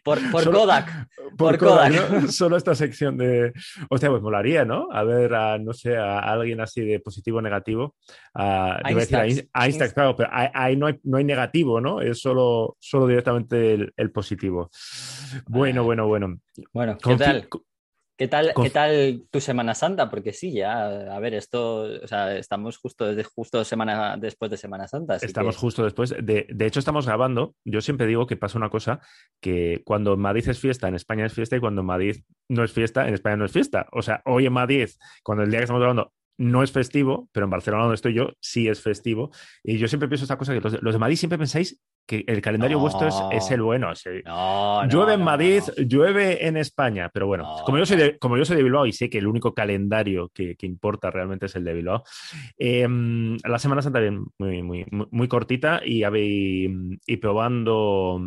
[0.03, 1.09] por, Kodak.
[1.37, 2.29] Por, Kodak.
[2.29, 3.53] Solo esta sección de.
[3.91, 4.89] Hostia, pues molaría, ¿no?
[4.91, 7.95] A ver, a, no sé, a alguien así de positivo o negativo.
[8.35, 8.81] A,
[9.95, 12.01] claro, pero ahí no hay, no hay negativo, ¿no?
[12.01, 14.71] Es solo, solo directamente el, positivo.
[15.47, 16.39] Bueno, bueno, bueno.
[16.73, 17.49] Bueno, ¿qué tal?
[18.17, 20.09] ¿Qué tal, ¿Qué tal tu Semana Santa?
[20.09, 24.57] Porque sí, ya, a ver, esto, o sea, estamos justo, desde, justo semana después de
[24.57, 25.17] Semana Santa.
[25.17, 26.11] Estamos justo después.
[26.11, 27.55] De, de, hecho, estamos grabando.
[27.65, 29.01] Yo siempre digo que pasa una cosa,
[29.41, 33.07] que cuando Madrid es fiesta, en España es fiesta, y cuando Madrid no es fiesta,
[33.07, 33.87] en España no es fiesta.
[33.93, 34.89] O sea, hoy en Madrid,
[35.23, 38.33] cuando el día que estamos grabando no es festivo, pero en Barcelona donde estoy yo
[38.41, 39.31] sí es festivo.
[39.63, 42.79] Y yo siempre pienso esta cosa, que los de, Madrid siempre pensáis que el calendario
[42.79, 43.93] vuestro es, el bueno.
[44.89, 48.57] llueve en Madrid, llueve en España, pero bueno, como, yo soy de, como yo soy
[48.57, 52.03] de Bilbao y sé que el único calendario que, importa realmente es el de Bilbao,
[52.59, 56.03] em, la Semana Santa bien, muy, muy, muy, cortita y,
[57.07, 58.21] y probando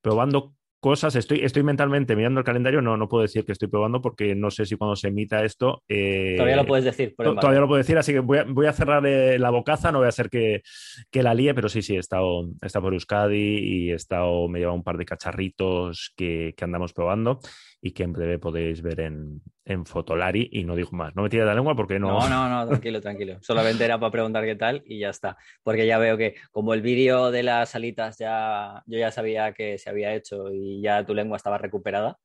[0.00, 1.16] probando cosas.
[1.16, 4.50] Estoy, estoy mentalmente mirando el calendario, no, no puedo decir que estoy probando porque no
[4.50, 5.82] sé si cuando se emita esto.
[5.88, 7.14] Eh, todavía lo puedes decir.
[7.16, 9.98] todavía lo puedo decir, así que voy a, voy a cerrar eh, la bocaza, no
[9.98, 10.62] voy a hacer que,
[11.10, 14.48] que, la líe, pero sí, sí, he estado, he estado por Euskadi y he estado,
[14.48, 17.40] me lleva un par de cacharritos que, que andamos probando
[17.80, 21.14] y que en breve podéis ver en, en Fotolari y no digo más.
[21.14, 22.08] No me tires la lengua porque no...
[22.08, 23.38] No, no, no, tranquilo, tranquilo.
[23.42, 25.36] Solamente era para preguntar qué tal y ya está.
[25.62, 29.78] Porque ya veo que como el vídeo de las salitas ya yo ya sabía que
[29.78, 32.18] se había hecho y ya tu lengua estaba recuperada,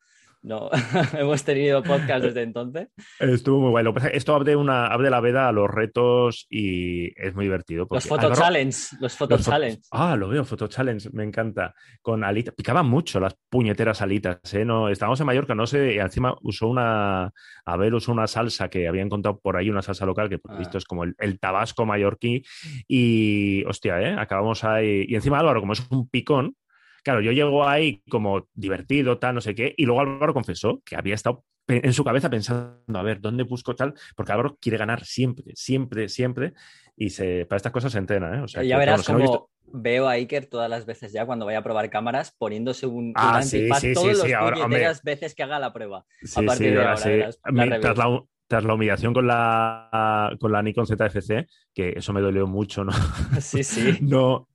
[0.44, 0.70] no,
[1.18, 2.90] hemos tenido podcast desde entonces.
[3.18, 3.86] Estuvo muy guay.
[4.12, 7.88] Esto abre, una, abre la veda a los retos y es muy divertido.
[7.90, 8.78] los Photo Challenge.
[9.00, 9.80] Los Photo Challenge.
[9.92, 11.74] Ah, lo veo, Photo Challenge, me encanta.
[12.02, 12.54] Con alitas.
[12.56, 14.54] Picaban mucho las puñeteras alitas.
[14.54, 14.66] ¿eh?
[14.66, 17.32] No, estábamos en Mallorca, no sé, y encima usó una.
[17.66, 20.58] A ver, usó una salsa que había encontrado por ahí, una salsa local que por
[20.58, 20.80] visto ah.
[20.80, 22.44] es como el, el, tabasco mallorquí.
[22.86, 24.16] Y hostia, ¿eh?
[24.20, 25.06] Acabamos ahí.
[25.08, 26.58] Y encima Álvaro, como es un picón,
[27.04, 30.96] Claro, yo llego ahí como divertido, tal, no sé qué, y luego Álvaro confesó que
[30.96, 33.94] había estado en su cabeza pensando, a ver, ¿dónde busco tal?
[34.16, 36.54] Porque Álvaro quiere ganar siempre, siempre, siempre,
[36.98, 38.42] y se, para estas cosas se entrena, ¿eh?
[38.42, 41.64] O sea, ya verás cómo veo a Iker todas las veces ya cuando vaya a
[41.64, 45.74] probar cámaras poniéndose un, ah, antifaz sí, sí, todos sí, los veces que haga la
[45.74, 46.06] prueba.
[46.36, 48.24] a partir de ahora, tras la
[48.62, 52.92] humillación con la, con la Nikon ZFC, que eso me dolió mucho, ¿no?
[53.42, 53.98] Sí, sí.
[54.02, 54.48] no,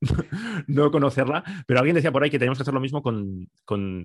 [0.67, 3.49] no conocerla, pero alguien decía por ahí que tenemos que hacer lo mismo con,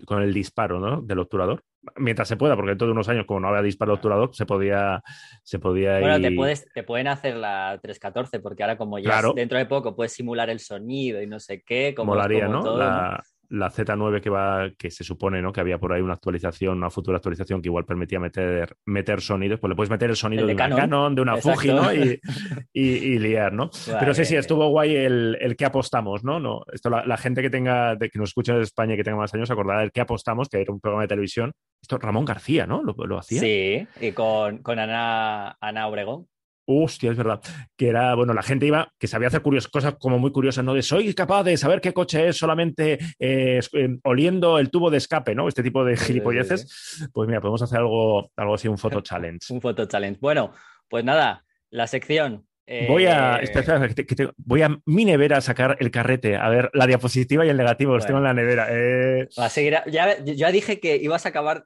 [0.09, 1.01] el disparo, ¿no?
[1.01, 1.63] Del obturador.
[1.97, 4.45] Mientras se pueda, porque dentro de unos años, como no había disparo de obturador, se
[4.45, 5.01] podía,
[5.43, 9.57] se podía Bueno, te, puedes, te pueden hacer la 314, porque ahora como ya dentro
[9.57, 12.77] de poco puedes simular el sonido y no sé qué, como, Molaría, ¿no?
[12.77, 15.51] la Z9 que va, que se supone, ¿no?
[15.51, 19.59] Que había por ahí una actualización, una futura actualización que igual permitía meter, meter sonidos,
[19.59, 21.83] pues le puedes meter el sonido de, una Canon, de una Fuji, ¿no?
[22.73, 23.69] Y, y, liar, ¿no?
[23.99, 26.39] Pero sí, sí, estuvo guay el, el que apostamos, ¿no?
[26.39, 29.17] no esto la, gente que tenga, de, que nos escuche de España y que tenga
[29.17, 31.51] más años, acordará del que apostamos, que era un programa de televisión.
[31.81, 32.81] Esto Ramón García, ¿no?
[32.81, 33.41] Lo, lo hacía.
[33.41, 36.27] Sí, y con, con Ana, Ana Obregón.
[36.65, 37.41] Hostia, es verdad.
[37.75, 40.73] Que era, bueno, la gente iba, que sabía hacer curiosas, cosas como muy curiosas, ¿no?
[40.73, 44.97] De soy capaz de saber qué coche es solamente eh, eh, oliendo el tubo de
[44.97, 45.47] escape, ¿no?
[45.47, 47.09] Este tipo de gilipolleces.
[47.13, 49.53] Pues mira, podemos hacer algo, algo así, un foto challenge.
[49.53, 50.19] un foto challenge.
[50.21, 50.53] Bueno,
[50.89, 52.45] pues nada, la sección
[52.87, 53.41] Voy a.
[53.43, 57.57] Eh, voy a mi nevera a sacar el carrete, a ver la diapositiva y el
[57.57, 58.67] negativo, los tengo en la nevera.
[58.69, 59.27] Eh.
[59.35, 61.65] a seguir, ya, dije que ibas a acabar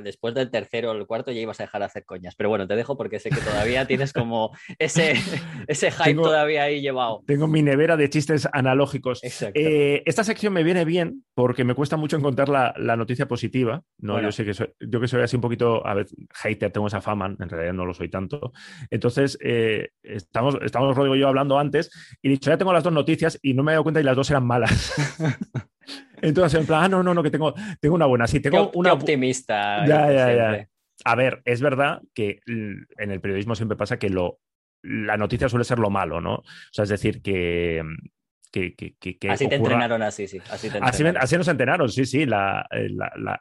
[0.00, 2.36] después del tercero o el cuarto, ya ibas a dejar de hacer coñas.
[2.36, 5.14] Pero bueno, te dejo porque sé que todavía tienes como ese,
[5.66, 7.24] ese hype todavía ahí llevado.
[7.26, 9.20] Tengo mi nevera de chistes analógicos.
[9.54, 13.82] Eh, esta sección me viene bien porque me cuesta mucho encontrar la, noticia positiva.
[13.98, 14.20] ¿no?
[14.20, 17.00] Yo sé que soy, yo que soy así un poquito, a ver, hater, tengo esa
[17.00, 18.52] fama, en realidad no lo soy tanto.
[18.90, 19.38] Entonces,
[20.28, 21.90] estamos, estamos Rodrigo y yo hablando antes
[22.22, 24.04] y he dicho, ya tengo las dos noticias y no me he dado cuenta y
[24.04, 24.94] las dos eran malas.
[26.22, 28.26] Entonces, en plan, ah, no, no, no, que tengo, tengo una buena.
[28.26, 28.92] Sí, tengo una.
[28.92, 29.86] optimista.
[29.86, 30.68] Ya, ya, ya.
[31.04, 34.40] A ver, es verdad que en el periodismo siempre pasa que lo,
[34.82, 36.34] la noticia suele ser lo malo, ¿no?
[36.34, 37.82] O sea, es decir, que,
[39.28, 40.40] así te entrenaron así, sí.
[40.50, 42.26] Así, te así, nos entrenaron, sí, sí.
[42.26, 42.66] La,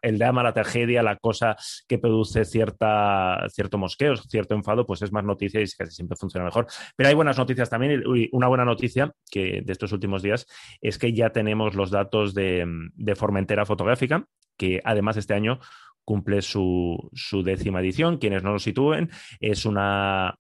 [0.02, 1.56] el drama, la tragedia, la cosa
[1.88, 6.46] que produce cierta, cierto mosqueo, cierto enfado, pues es más noticia y casi siempre funciona
[6.46, 6.68] mejor.
[6.96, 8.04] Pero hay buenas noticias también.
[8.32, 10.46] una buena noticia que de estos últimos días
[10.82, 14.26] es que ya tenemos los datos de, de Formentera Fotográfica,
[14.58, 15.60] que además este año
[16.04, 18.18] cumple su, su, décima edición.
[18.18, 19.10] Quienes no lo sitúen,
[19.42, 20.40] es una,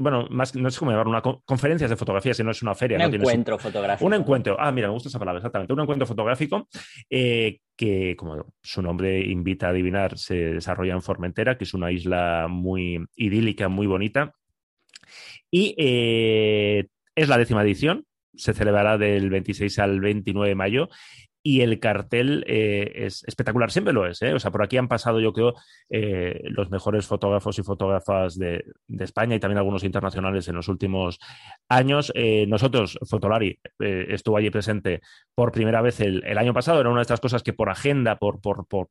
[0.00, 2.96] bueno, más, no sé cómo llamarlo, una conferencias de fotografía, si no es una feria.
[3.06, 4.06] Un encuentro fotográfico.
[4.06, 6.68] Un encuentro, ah, mira, me gusta esa palabra, exactamente, un encuentro fotográfico
[7.08, 11.92] eh, que, como su nombre invita a adivinar, se desarrolla en Formentera, que es una
[11.92, 14.34] isla muy idílica, muy bonita.
[15.50, 18.04] Y eh, es la décima edición,
[18.34, 20.88] se celebrará del 26 al 29 de mayo
[21.42, 24.20] y el cartel eh, es espectacular, siempre lo es.
[24.22, 24.34] ¿eh?
[24.34, 25.54] O sea, por aquí han pasado, yo creo,
[25.88, 28.64] eh, los mejores fotógrafos y fotógrafas de,
[28.98, 31.18] España y también algunos internacionales en los últimos
[31.68, 32.12] años.
[32.46, 35.00] nosotros, Fotolari, estuvo allí presente
[35.34, 36.80] por primera vez el, año pasado.
[36.80, 38.40] Era una de estas cosas que por agenda, por,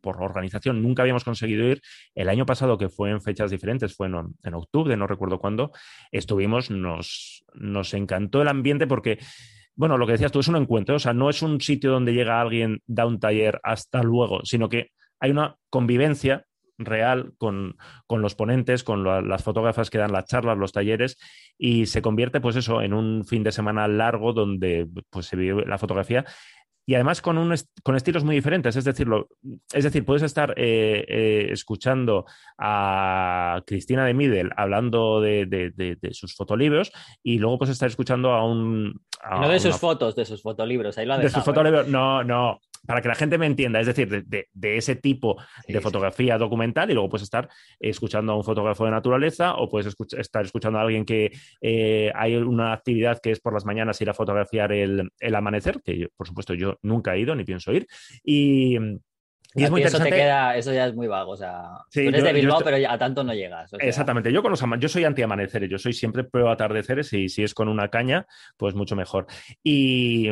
[0.02, 1.82] organización, nunca habíamos conseguido ir.
[2.16, 5.72] El año pasado, que fue en fechas diferentes, fue en, en octubre, no recuerdo cuándo,
[6.12, 9.20] estuvimos, nos, nos encantó el ambiente porque
[9.80, 12.14] bueno, lo que decías tú, es un encuentro, o sea, no es un sitio donde
[12.14, 16.44] llega alguien, da un taller, hasta luego, sino que hay una convivencia
[16.78, 17.78] real con,
[18.10, 21.18] los ponentes, con las fotógrafas que dan las charlas, los talleres,
[21.58, 25.66] y se convierte, pues eso, en un fin de semana largo donde pues, se vive
[25.66, 26.26] la fotografía
[26.90, 28.76] y además con, un con estilos muy diferentes.
[28.76, 29.08] Es decir,
[29.72, 32.26] es decir puedes estar eh, eh, escuchando
[32.58, 39.00] a Cristina de Middle hablando de, sus fotolibros y luego puedes estar escuchando a un...
[39.30, 40.98] no de sus fotos, de sus fotolibros.
[40.98, 44.26] Ahí lo de sus fotolibros, no, no para que la gente me entienda, es decir,
[44.26, 47.50] de, ese tipo de fotografía documental y luego puedes estar
[47.80, 52.36] escuchando a un fotógrafo de naturaleza o puedes estar escuchando a alguien que eh, hay
[52.36, 56.28] una actividad que es por las mañanas ir a fotografiar el, el amanecer, que por
[56.28, 57.88] supuesto yo nunca he ido ni pienso ir.
[58.24, 58.78] Y,
[59.56, 60.00] y es muy eso.
[60.00, 61.32] Te queda, eso ya es muy vago.
[61.32, 63.72] O sea, tú eres de Bilbao, pero a tanto no llegas.
[63.80, 64.32] Exactamente.
[64.32, 65.70] Yo con los yo soy anti-amaneceres.
[65.70, 68.28] Yo soy siempre pro atardeceres y si es con una caña,
[68.58, 69.26] pues mucho mejor.
[69.64, 70.30] Y,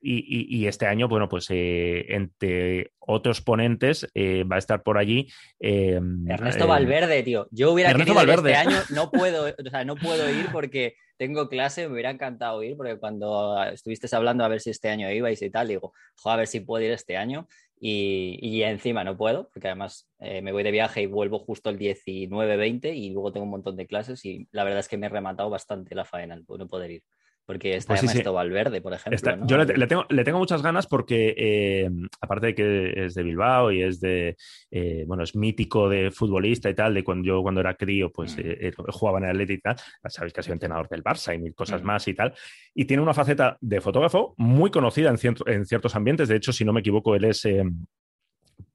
[0.00, 5.28] y, este año, bueno, pues eh, entre otros ponentes eh, va a estar por allí.
[5.60, 7.46] Eh, Ernesto Valverde, tío.
[7.52, 8.52] Yo hubiera Ernesto querido Valverde.
[8.52, 12.62] este año, no puedo, o sea, no puedo ir porque tengo clase, me hubiera encantado
[12.62, 16.34] ir, porque cuando estuviste hablando a ver si este año ibais y tal, digo, joder,
[16.34, 17.48] a ver si puedo ir este año.
[17.78, 21.78] Y, encima no puedo, porque además eh, me voy de viaje y vuelvo justo el
[21.78, 25.10] 19-20 y luego tengo un montón de clases y la verdad es que me he
[25.10, 27.04] rematado bastante la faena no poder ir.
[27.46, 29.46] Porque está pues Ernesto Valverde, por ejemplo.
[29.46, 31.88] Yo le, tengo, le, tengo, muchas ganas porque, eh,
[32.20, 34.36] aparte de que es de Bilbao y es de,
[34.70, 38.36] eh, bueno, es mítico de futbolista y tal, de cuando yo cuando era crío, pues
[38.36, 38.90] mm.
[38.90, 39.76] jugaba en el Atlético y tal,
[40.08, 41.86] sabéis que ha sido entrenador del Barça y mil cosas mm.
[41.86, 42.34] más y tal.
[42.74, 46.28] Y tiene una faceta de fotógrafo muy conocida en, en ciertos ambientes.
[46.28, 47.46] De hecho, si no me equivoco, él es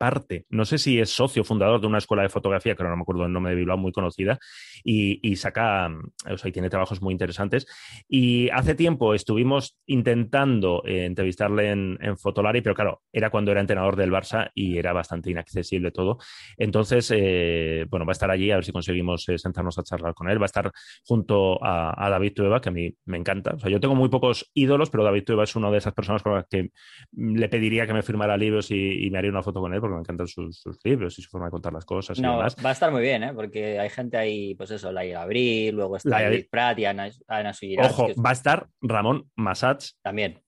[0.01, 3.03] parte, no sé si es socio fundador de una escuela de fotografía, que no me
[3.03, 4.39] acuerdo el nombre de Bilbao, muy conocida,
[4.83, 5.91] y, saca,
[6.27, 7.67] o sea, y tiene trabajos muy interesantes.
[8.09, 13.95] Y hace tiempo estuvimos intentando eh, entrevistarle en, Fotolari, pero claro, era cuando era entrenador
[13.95, 16.17] del Barça y era bastante inaccesible todo.
[16.57, 20.15] Entonces, eh, bueno, va a estar allí, a ver si conseguimos eh, sentarnos a charlar
[20.15, 20.39] con él.
[20.39, 20.71] Va a estar
[21.05, 23.53] junto a, David Tueva, que a mí me encanta.
[23.53, 26.23] O sea, yo tengo muy pocos ídolos, pero David Tueva es una de esas personas
[26.23, 26.71] con las que
[27.11, 30.01] le pediría que me firmara libros y, y me haría una foto con él, me
[30.01, 32.19] encantan sus, libros y su forma de contar las cosas.
[32.19, 33.33] no, va a estar muy bien, ¿eh?
[33.33, 37.51] porque hay gente ahí, pues eso, la Abril, luego está David Pratt y Ana, Ana
[37.83, 39.97] Ojo, va a estar Ramón Massats.
[40.01, 40.41] También.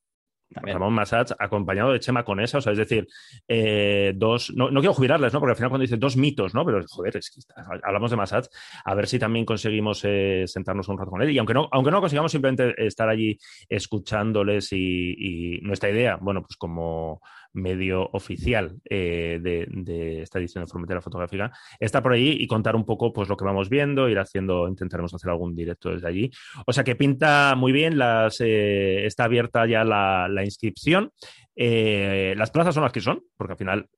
[0.61, 3.07] Ramón Massats acompañado de Chema Conesa, o sea, es decir,
[3.47, 5.39] eh, dos, no, quiero jubilarles, ¿no?
[5.39, 6.65] Porque al final cuando dice dos mitos, ¿no?
[6.65, 7.41] Pero joder, es que
[7.83, 8.49] hablamos de Massats,
[8.83, 11.31] a ver si también conseguimos eh, sentarnos un rato con él.
[11.31, 13.37] Y aunque no, aunque no consigamos simplemente estar allí
[13.67, 17.21] escuchándoles y nuestra idea, bueno, pues como
[17.53, 22.85] medio oficial eh, de, esta edición de Frontera Fotográfica, está por allí y contar un
[22.85, 26.31] poco pues, lo que vamos viendo, ir haciendo, intentaremos hacer algún directo desde allí.
[26.65, 31.11] O sea que pinta muy bien, las, eh, está abierta ya la, inscripción.
[31.55, 33.89] Eh, las plazas son las que son, porque al final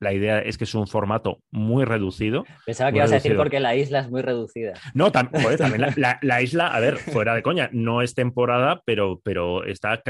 [0.00, 2.44] la idea es que es un formato muy reducido.
[2.64, 4.72] Pensaba que ibas a decir porque la isla es muy reducida.
[4.94, 5.42] No, también
[6.22, 10.02] la, isla, a ver, fuera de coña, no es temporada, pero, pero está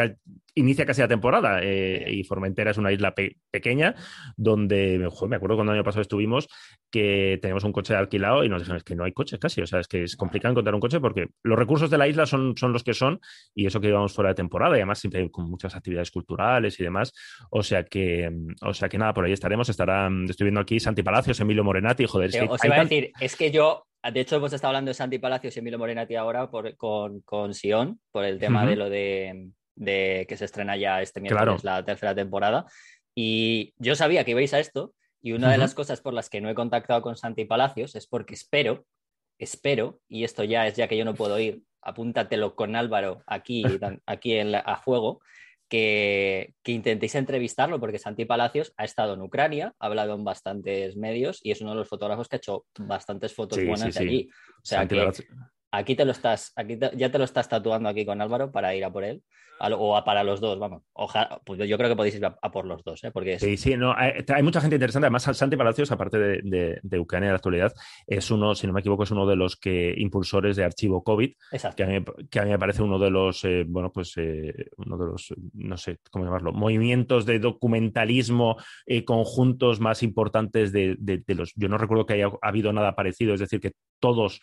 [0.54, 3.14] inicia casi la temporada eh, y Formentera es una isla
[3.50, 3.94] pequeña
[4.36, 6.48] donde, me acuerdo cuando el año pasado estuvimos
[6.90, 9.80] que teníamos un coche alquilado y nos dijeron que no hay coches casi, o sea,
[9.80, 12.72] es que es complicado encontrar un coche porque los recursos de la isla son, son
[12.72, 13.20] los que son
[13.54, 16.84] y eso que íbamos fuera de temporada y además siempre con muchas actividades culturales y
[16.84, 17.12] demás,
[17.50, 18.30] o sea que,
[18.60, 22.04] o sea que nada, por ahí estaremos, estarán, estoy viendo aquí Santi Palacios, Emilio Morenati,
[22.06, 24.88] joder, es que os iba a decir, es que yo de hecho, hemos estado hablando
[24.88, 28.74] de Santi Palacios y Emilio Morenati ahora por, con, con Sion, por el tema de
[28.74, 32.66] lo de de que se estrena ya este miércoles la tercera temporada.
[33.14, 36.40] Y yo sabía que ibais a esto y una de las cosas por las que
[36.40, 38.84] no he contactado con Santi Palacios es porque espero,
[39.38, 43.62] espero, y esto ya es ya que yo no puedo ir, apúntatelo con Álvaro aquí,
[44.06, 45.20] aquí en a fuego,
[45.68, 50.96] que, que, intentéis entrevistarlo porque Santi Palacios ha estado en Ucrania, ha hablado en bastantes
[50.96, 54.28] medios y es uno de los fotógrafos que ha hecho bastantes fotos buenas de allí.
[54.58, 55.08] O sea que
[55.72, 58.84] aquí te lo estás, aquí ya te lo estás tatuando aquí con Álvaro para ir
[58.84, 59.22] a por él
[59.70, 60.82] o a para los dos, vamos.
[60.92, 63.12] Ojalá, pues yo creo que podéis ir a, por los dos, ¿eh?
[63.12, 65.06] porque Sí, sí, no, hay, mucha gente interesante.
[65.06, 67.72] Además, Santi Palacios, aparte de, de, Ucrania de la actualidad,
[68.06, 71.32] es uno, si no me equivoco, es uno de los que impulsores de archivo COVID,
[71.76, 74.52] que a, mí, que a mí me parece uno de los, eh, bueno, pues eh,
[74.78, 78.56] uno de los, no sé cómo llamarlo, movimientos de documentalismo
[79.06, 81.52] conjuntos más importantes de, de los.
[81.54, 84.40] Yo no recuerdo que haya habido nada parecido, es decir, que todos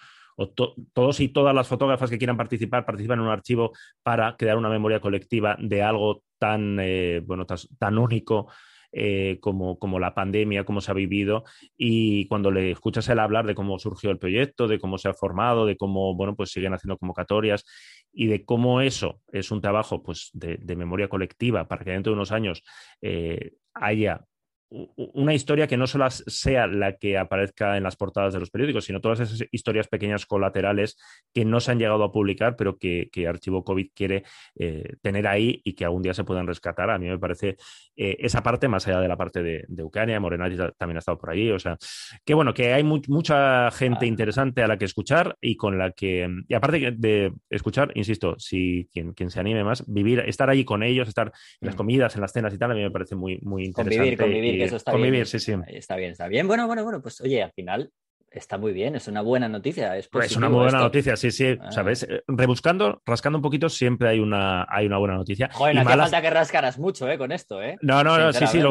[0.48, 3.72] todos y todas las fotógrafas que quieran participar participan en un archivo
[4.04, 8.48] para crear una memoria colectiva de algo tan, eh, bueno, tan, único
[8.92, 11.44] eh, como, como, la pandemia, cómo se ha vivido,
[11.78, 15.14] y cuando le escuchas él hablar de cómo surgió el proyecto, de cómo se ha
[15.14, 17.66] formado, de cómo, bueno, pues siguen haciendo convocatorias
[18.12, 22.16] y de cómo eso es un trabajo pues, de, memoria colectiva para que dentro de
[22.16, 22.64] unos años
[23.02, 24.26] eh, haya
[24.70, 28.86] una historia que no solo sea la que aparezca en las portadas de los periódicos,
[28.86, 30.97] sino todas esas historias pequeñas colaterales
[31.34, 34.24] que no se han llegado a publicar, pero que, Archivo COVID quiere
[34.55, 36.89] eh, tener ahí y que algún día se puedan rescatar.
[36.89, 37.57] A mí me parece
[38.02, 41.18] eh, esa parte, más allá de la parte de, de Ucrania, Morenati también ha estado
[41.18, 41.52] por ahí.
[41.52, 41.78] O sea,
[42.24, 46.26] que bueno, que hay mucha gente interesante a la que escuchar y con la que,
[46.47, 50.82] y aparte de escuchar, insisto, si quien, quien se anime más, vivir, estar ahí con
[50.82, 51.78] ellos, estar en las mm.
[51.78, 53.97] comidas, en las cenas y tal, a mí me parece muy, muy interesante.
[53.97, 55.54] Convivir, convivir eso está convivir, sí, sí.
[55.68, 56.47] Está bien, está bien.
[56.47, 57.91] Bueno, bueno, bueno, pues oye, al final
[58.32, 59.97] está muy bien, es una buena noticia.
[59.97, 61.57] Es, pues una muy buena noticia, sí, sí.
[61.59, 61.71] Ah.
[61.71, 62.03] ¿Sabes?
[62.03, 65.49] Eh, rebuscando, rascando un poquito, siempre hay una, hay una buena noticia.
[65.51, 67.17] Joder, no hace falta que rascaras mucho, ¿eh?
[67.17, 67.77] Con esto, ¿eh?
[67.82, 68.61] No, no, no, sí, sí.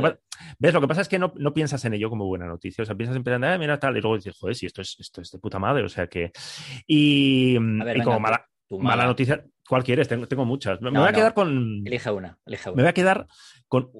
[0.59, 0.75] ¿Ves?
[0.75, 2.83] Lo que pasa es que no, no, piensas en ello como buena noticia.
[2.83, 5.21] O sea, piensas en ah, mira, tal, y luego dices, joder, si esto es, esto
[5.21, 5.85] es de puta madre.
[5.85, 6.33] O sea que.
[6.87, 7.57] Y,
[8.05, 10.09] como mala, mala, noticia, ¿cuál quieres?
[10.09, 10.81] Tengo, tengo muchas.
[10.81, 11.83] Me, voy a quedar con.
[11.87, 12.77] Elige una, elige una.
[12.77, 13.27] Me voy a quedar
[13.67, 13.91] con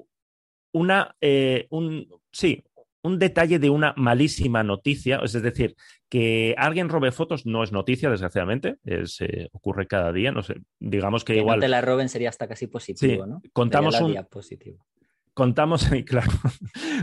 [0.71, 2.63] una, eh, un, sí,
[3.09, 5.75] un detalle de una malísima noticia, es decir,
[6.09, 10.55] que alguien robe fotos no es noticia, desgraciadamente, es, eh, ocurre cada día, no sé,
[10.79, 11.57] digamos que, igual...
[11.57, 13.41] No te la roben sería hasta casi positivo, ¿no?
[13.53, 14.15] Contamos un...
[14.29, 14.85] Positivo.
[15.33, 16.31] Contamos, claro,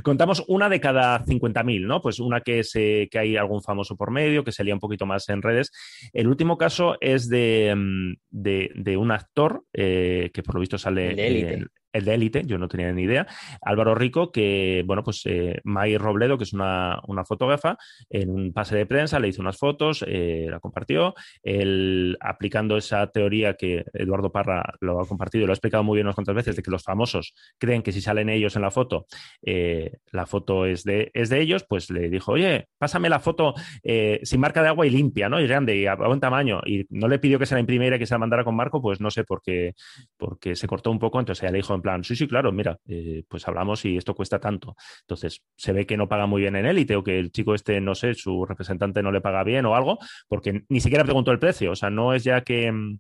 [0.02, 2.00] contamos una de cada 50.000, ¿no?
[2.02, 5.06] Pues una que, se, que hay algún famoso por medio, que se lía un poquito
[5.06, 5.72] más en redes.
[6.12, 11.14] El último caso es de, mm, de, un actor eh, que por lo visto sale...
[11.14, 11.66] De
[11.96, 13.26] el de élite, yo no tenía ni idea.
[13.62, 17.76] Álvaro Rico, que, bueno, pues eh, May Robledo, que es una, fotógrafa,
[18.10, 21.14] en un pase de prensa le hizo unas fotos, eh, la compartió.
[21.42, 25.96] Él, aplicando esa teoría que Eduardo Parra lo ha compartido y lo ha explicado muy
[25.96, 28.70] bien unas cuantas veces, de que los famosos creen que si salen ellos en la
[28.70, 29.06] foto,
[29.42, 33.54] eh, la foto es de, es de ellos, pues le dijo, oye, pásame la foto
[34.22, 35.40] sin marca de agua y limpia, ¿no?
[35.40, 36.60] Y grande y a buen tamaño.
[36.66, 38.80] Y no le pidió que se la imprimiera y que se la mandara con marco,
[38.80, 39.74] pues no sé por qué,
[40.16, 42.78] porque se cortó un poco, entonces ella le dijo en plan, sí, sí, claro, mira,
[42.88, 44.74] eh, pues hablamos y esto cuesta tanto.
[45.02, 47.80] Entonces, se ve que no paga muy bien en élite o que el chico este,
[47.80, 51.38] no sé, su representante no le paga bien o algo, porque ni siquiera preguntó el
[51.38, 51.70] precio.
[51.70, 52.72] O sea, no es ya que...
[52.72, 52.98] Mm,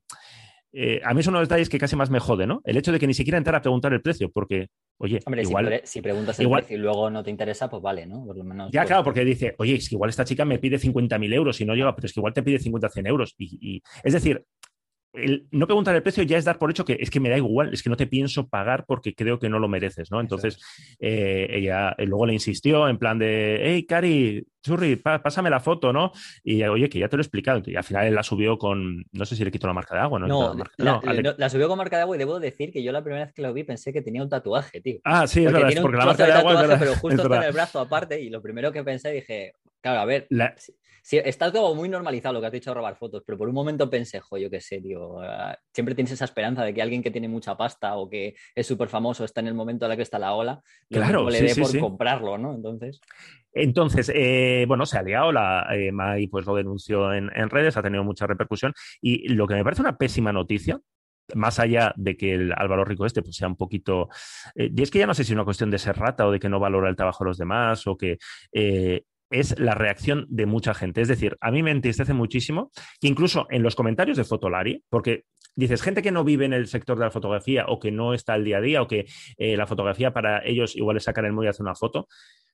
[0.78, 2.60] eh, a mí es uno de los detalles que casi más me jode, ¿no?
[2.62, 4.68] El hecho de que ni siquiera entrar a preguntar el precio, porque,
[4.98, 8.26] oye, igual, si, preguntas el precio y luego no te interesa, pues vale, ¿no?
[8.26, 8.70] Por lo menos.
[8.70, 11.58] Ya, pues claro, porque dice, oye, es que igual esta chica me pide 50.000 euros
[11.62, 13.34] y no llega, pero es que igual te pide 50, 100 euros.
[13.38, 14.44] y, es decir,
[15.16, 17.36] el no preguntar el precio ya es dar por hecho que es que me da
[17.36, 20.20] igual, es que no te pienso pagar porque creo que no lo mereces, ¿no?
[20.20, 20.58] Entonces,
[21.00, 25.92] eh, ella eh, luego le insistió en plan de, hey, Cari, churri, pásame la foto,
[25.92, 26.12] ¿no?
[26.42, 27.62] Y oye, que ya te lo he explicado.
[27.64, 30.00] Y al final él la subió con, no sé si le quitó la marca de
[30.02, 30.26] agua, ¿no?
[30.26, 33.34] No, la, subió con marca de agua y debo decir que yo la primera vez
[33.34, 34.98] que lo vi pensé que tenía un tatuaje, tío.
[35.04, 36.76] Ah, sí, es verdad, es porque la marca de, agua...
[36.78, 39.54] pero justo está en el brazo aparte y lo primero que pensé dije,
[39.86, 40.28] claro, a ver...
[41.06, 43.54] Sí, está todo muy normalizado lo que has dicho de robar fotos, pero por un
[43.54, 45.20] momento pensé, jo, yo qué sé, tío.
[45.20, 48.66] Ah, siempre tienes esa esperanza de que alguien que tiene mucha pasta o que es
[48.66, 50.60] súper famoso está en el momento en el que está la ola,
[50.90, 52.56] claro, le dé por comprarlo, ¿no?
[52.56, 53.00] Entonces.
[53.52, 57.82] Entonces, eh, bueno, se ha liado, la eh, Mai pues lo denunció en, redes, ha
[57.84, 60.80] tenido mucha repercusión y lo que me parece una pésima noticia,
[61.36, 64.08] más allá de que el Álvaro Rico este pues, sea un poquito...
[64.56, 66.32] Eh, y es que ya no sé si es una cuestión de ser rata o
[66.32, 68.18] de que no valora el trabajo de los demás o que
[69.30, 71.00] es la reacción de mucha gente.
[71.00, 72.70] Es decir, a mí me entristece muchísimo
[73.00, 75.24] que incluso en los comentarios de Fotolari, porque
[75.56, 78.34] dices, gente que no vive en el sector de la fotografía o que no está
[78.34, 79.06] al día a día o que
[79.38, 82.08] eh, la fotografía para ellos igual es sacar el móvil y hacer una foto,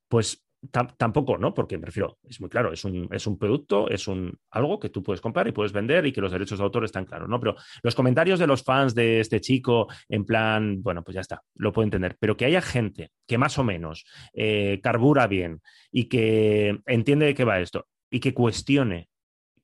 [0.08, 1.54] pues tampoco, ¿no?
[1.54, 4.90] Porque me refiero, es muy claro, es un, es un producto, es un algo que
[4.90, 7.40] tú puedes comprar y puedes vender y que los derechos de autor están claros, ¿no?
[7.40, 11.42] Pero los comentarios de los fans de este chico, en plan, bueno, pues ya está,
[11.56, 12.16] lo puedo entender.
[12.20, 17.34] Pero que haya gente que más o menos eh, carbura bien y que entiende de
[17.34, 19.08] qué va esto y que cuestione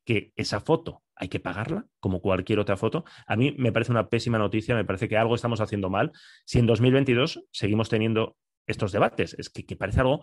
[0.04, 4.08] que esa foto hay que pagarla, como cualquier otra foto, a mí me parece una
[4.08, 6.12] pésima noticia, me parece que algo estamos haciendo mal.
[6.44, 8.36] Si en 2022 seguimos teniendo
[8.68, 10.22] estos debates, es que, que parece algo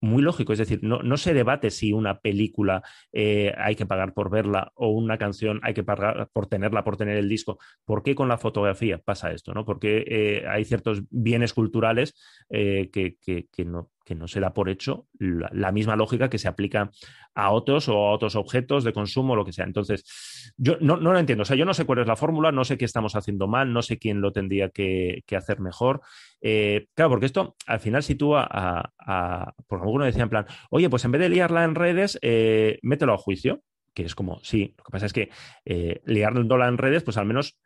[0.00, 0.52] muy lógico.
[0.52, 4.72] Es decir, no, no se debate si una película eh, hay que pagar por verla
[4.74, 7.58] o una canción hay que pagar por tenerla, por tener el disco.
[7.84, 9.52] ¿Por qué con la fotografía pasa esto?
[9.52, 9.64] ¿no?
[9.64, 12.14] Porque eh, hay ciertos bienes culturales
[12.48, 16.48] eh, que, que, no, que no se da por hecho la, misma lógica que se
[16.48, 16.90] aplica
[17.32, 19.64] a otros o a otros objetos de consumo lo que sea.
[19.64, 21.42] Entonces, yo no, lo entiendo.
[21.42, 23.72] O sea, yo no sé cuál es la fórmula, no sé qué estamos haciendo mal,
[23.72, 26.00] no sé quién lo tendría que, hacer mejor.
[26.40, 31.04] Eh, claro, porque esto al final sitúa a, por alguno decía en plan, oye, pues
[31.04, 33.62] en vez de liarla en redes, eh, mételo a juicio,
[33.94, 35.30] que es como, sí, lo que pasa es que
[35.64, 37.60] eh, liarla en redes, pues al menos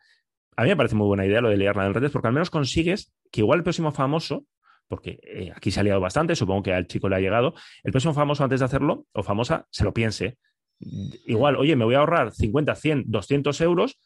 [0.59, 2.51] a mí me parece muy buena idea lo de liarla en redes, porque al menos
[2.51, 4.45] consigues que igual el próximo famoso
[4.89, 7.93] porque eh, aquí se ha liado bastante, supongo que al chico le ha llegado, el
[7.93, 10.39] próximo famoso antes de hacerlo o famosa se lo piense.
[10.78, 13.99] Igual, oye, me voy a ahorrar 50, 100, 200 euros,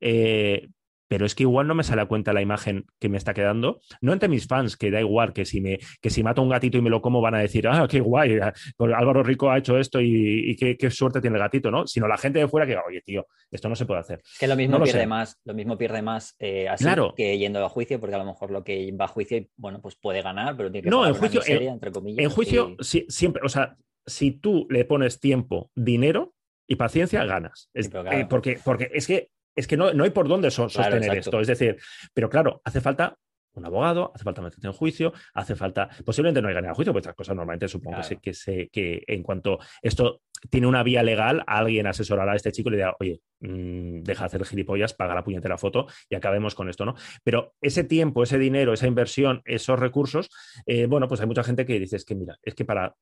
[0.00, 0.68] eh,
[1.12, 3.82] pero es que igual no me sale a cuenta la imagen que me está quedando.
[4.00, 6.78] No entre mis fans, que da igual que si, me, que si mato un gatito
[6.78, 8.40] y me lo como van a decir, ah, qué guay,
[8.78, 11.86] pues Álvaro Rico ha hecho esto y, qué, suerte tiene el gatito, ¿no?
[11.86, 14.22] Sino la gente de fuera que, oye, tío, esto no se puede hacer.
[14.40, 18.00] Que lo mismo pierde más, lo mismo pierde más eh, así que yendo a juicio,
[18.00, 20.84] porque a lo mejor lo que va a juicio, bueno, pues puede ganar, pero tiene
[20.84, 22.24] que no, en juicio, entre comillas.
[22.24, 26.32] En juicio, siempre, o sea, si tú le pones tiempo, dinero
[26.66, 27.68] y paciencia, ganas.
[27.74, 31.40] Eh, porque, porque es que, es que no, hay por dónde sostener esto.
[31.40, 31.76] Es decir,
[32.14, 33.16] pero claro, hace falta
[33.54, 37.02] un abogado, hace falta meterte en juicio, hace falta, posiblemente no hay ganar juicio, pues
[37.02, 41.86] estas cosas normalmente supongo que, se, que en cuanto esto tiene una vía legal, alguien
[41.86, 45.24] asesorará a este chico y le dirá, oye, mm, deja de hacer gilipollas, paga la
[45.24, 46.94] puñetera foto y acabemos con esto, ¿no?
[47.22, 50.30] Pero ese tiempo, ese dinero, esa inversión, esos recursos,
[50.66, 52.94] eh, bueno, pues hay mucha gente que dice, es que mira, es que para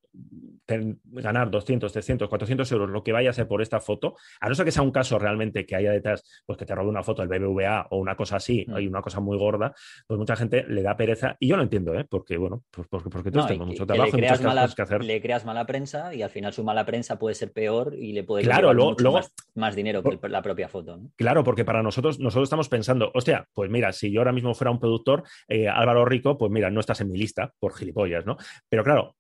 [0.66, 4.54] ganar 200, 300, 400 euros, lo que vaya a ser por esta foto, a no
[4.54, 7.26] ser que sea un caso realmente que haya detrás, pues que te robe una foto
[7.26, 8.74] del BBVA o una cosa así, mm.
[8.74, 9.74] hay una cosa muy gorda,
[10.06, 12.06] pues mucha gente le da pereza, y yo lo entiendo, ¿eh?
[12.08, 15.04] Porque, bueno, pues porque, porque todos tenemos mucho trabajo y muchas cosas que hacer.
[15.04, 18.24] Le creas mala prensa y al final su mala prensa puede ser peor y le
[18.24, 19.20] puede claro, luego,
[19.54, 21.00] más, dinero que la propia foto.
[21.16, 24.70] Claro, porque para nosotros, nosotros estamos pensando, hostia, pues mira, si yo ahora mismo fuera
[24.70, 28.36] un productor, eh, Álvaro Rico, pues mira, no estás en mi lista por gilipollas, ¿no?
[28.68, 29.16] Pero claro,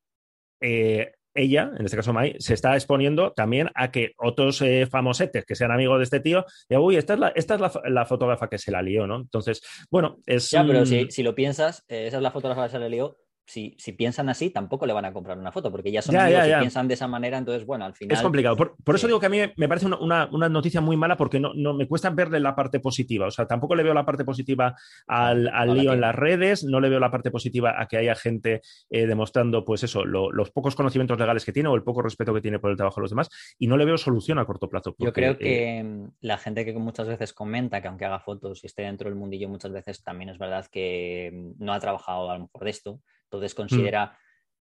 [0.60, 5.44] eh, ella, en este caso Mai, se está exponiendo también a que otros eh, famosetes
[5.44, 8.48] que sean amigos de este tío, digan, uy, esta es, la, esta es la, fotógrafa
[8.48, 9.16] que se la lió, ¿no?
[9.16, 10.50] Entonces, bueno, es...
[10.50, 13.16] Ya, pero si, si, lo piensas, esa es la fotógrafa que se la lió,
[13.50, 16.60] si, piensan así, tampoco le van a comprar una foto, porque ya son amigos y
[16.60, 18.16] piensan de esa manera, entonces, bueno, al final...
[18.16, 18.56] Es complicado.
[18.56, 21.88] Por, eso digo que a mí me parece una, noticia muy mala porque no, me
[21.88, 23.26] cuesta verle la parte positiva.
[23.26, 24.76] O sea, tampoco le veo la parte positiva
[25.06, 25.44] al,
[25.74, 29.06] lío en las redes, no le veo la parte positiva a que haya gente eh,
[29.06, 32.60] demostrando, pues eso, los pocos conocimientos legales que tiene o el poco respeto que tiene
[32.60, 34.94] por el trabajo de los demás, y no le veo solución a corto plazo.
[34.98, 38.62] Yo creo que eh, mm, la gente que muchas veces comenta que aunque haga fotos
[38.62, 42.30] y esté dentro del mundillo, muchas veces también es verdad que mm, no ha trabajado
[42.30, 43.00] a lo mejor de esto
[43.30, 43.56] entonces mm.
[43.56, 44.18] considera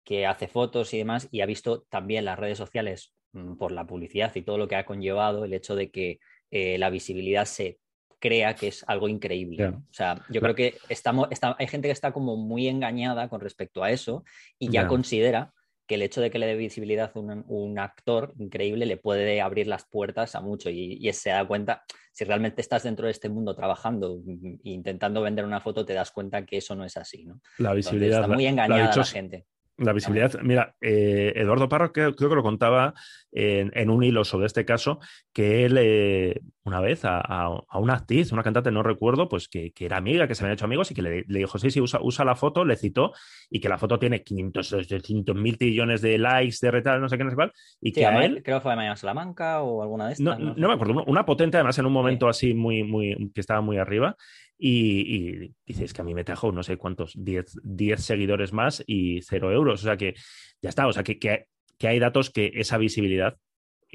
[0.03, 3.85] que hace fotos y demás y ha visto también las redes sociales mm, por la
[3.85, 6.19] publicidad y todo lo que ha conllevado el hecho de que
[6.51, 7.79] eh, la visibilidad se
[8.19, 9.67] crea que es algo increíble.
[9.67, 13.83] O sea, yo creo que estamos, hay gente que está como muy engañada con respecto
[13.83, 14.23] a eso
[14.57, 15.53] y ya considera
[15.87, 19.67] que el hecho de que le dé visibilidad a un, actor increíble le puede abrir
[19.67, 23.55] las puertas a mucho y, se da cuenta, si realmente estás dentro de este mundo
[23.55, 27.25] trabajando e intentando vender una foto, te das cuenta que eso no es así.
[27.25, 27.39] ¿no?
[27.57, 28.21] La visibilidad.
[28.21, 29.45] está muy engañada la gente.
[29.77, 32.93] La visibilidad, mira, eh, Eduardo Parro creo, que lo contaba
[33.31, 34.99] en, un hilo sobre este caso,
[35.33, 39.97] que él eh, una vez a, una actriz, una cantante, no recuerdo, pues que, era
[39.97, 42.35] amiga, que se habían hecho amigos y que le, dijo, sí, sí, usa, usa, la
[42.35, 43.13] foto, le citó
[43.49, 47.17] y que la foto tiene 500, 500 mil trillones de likes, de retal, no sé
[47.17, 48.41] qué, no sé cuál, y que a él...
[48.43, 50.39] Creo que fue de Mañana Salamanca o alguna de estas.
[50.39, 53.77] No, me acuerdo, una potente además en un momento así muy, muy, que estaba muy
[53.77, 54.15] arriba
[54.57, 59.21] y, dices que a mí me trajo no sé cuántos, 10, 10 seguidores más y
[59.21, 59.81] cero euros.
[59.81, 60.15] O sea que
[60.61, 61.47] ya está, o sea que, que,
[61.83, 63.37] hay datos que esa visibilidad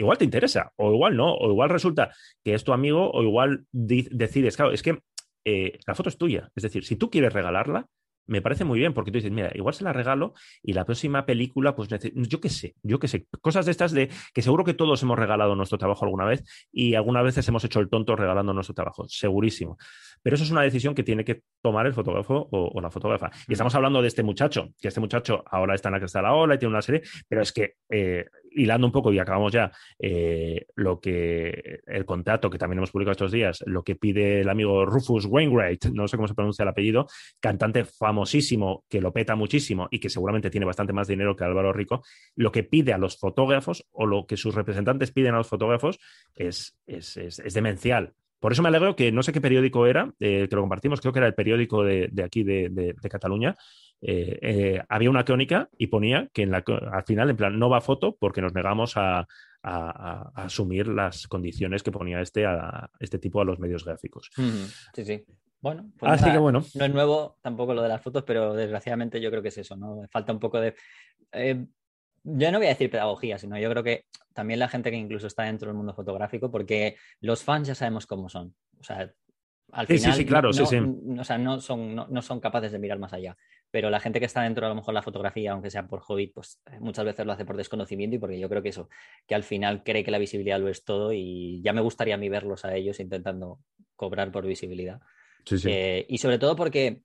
[0.01, 2.11] igual te interesa, o igual no, o igual resulta
[2.43, 4.99] que es tu amigo, o igual decides, claro, es que
[5.45, 6.51] eh, la foto es tuya.
[6.55, 7.87] Es decir, si tú quieres regalarla,
[8.27, 11.27] me parece muy bien, porque tú dices, mira, igual se la regalo y la próxima
[11.27, 14.73] película, pues yo qué sé, yo qué sé, cosas de estas de que seguro que
[14.73, 18.53] todos hemos regalado nuestro trabajo alguna vez y algunas veces hemos hecho el tonto regalando
[18.53, 19.79] nuestro trabajo, segurísimo.
[20.23, 23.31] Pero eso es una decisión que tiene que tomar el fotógrafo o, la fotógrafa.
[23.49, 26.23] Y estamos hablando de este muchacho, que este muchacho ahora está en la que está
[26.23, 29.53] la ola y tiene una serie, pero es que eh, hilando un poco y acabamos
[29.53, 34.41] ya eh, lo que el contrato que también hemos publicado estos días, lo que pide
[34.41, 37.07] el amigo Rufus Wainwright, no sé cómo se pronuncia el apellido,
[37.41, 41.73] cantante famosísimo que lo peta muchísimo y que seguramente tiene bastante más dinero que Álvaro
[41.73, 42.03] Rico,
[42.37, 45.99] lo que pide a los fotógrafos o lo que sus representantes piden a los fotógrafos
[46.35, 48.15] es, es, es, demencial.
[48.41, 51.13] Por eso me alegro que no sé qué periódico era, eh, que lo compartimos, creo
[51.13, 53.55] que era el periódico de, de aquí de, de, de Cataluña,
[54.03, 57.69] eh, eh, había una crónica y ponía que en la, al final, en plan, no
[57.69, 59.27] va foto porque nos negamos a,
[59.63, 64.31] asumir las condiciones que ponía este, a, este tipo a los medios gráficos.
[64.95, 65.23] Sí, sí.
[65.61, 66.65] Bueno, pues Así que bueno.
[66.75, 69.77] No es nuevo tampoco lo de las fotos, pero desgraciadamente yo creo que es eso,
[69.77, 70.01] ¿no?
[70.11, 70.75] Falta un poco de.
[71.33, 71.67] Eh,
[72.23, 75.27] yo no voy a decir pedagogía, sino yo creo que también la gente que incluso
[75.27, 78.55] está dentro del mundo fotográfico, porque los fans ya sabemos cómo son.
[78.79, 79.13] O sea,
[79.73, 80.13] al final.
[80.13, 80.79] Sí, sí, claro, sí, sí.
[81.19, 83.37] O sea, no son, no, son capaces de mirar más allá
[83.71, 86.27] pero la gente que está dentro a lo mejor la fotografía, aunque sea por hobby,
[86.29, 88.89] pues eh, muchas veces lo hace por desconocimiento y porque yo creo que eso,
[89.27, 92.19] que al final cree que la visibilidad lo es todo y ya me gustaría a
[92.19, 93.61] mí verlos a ellos intentando
[93.95, 95.01] cobrar por visibilidad.
[95.65, 97.03] Eh, y sobre todo porque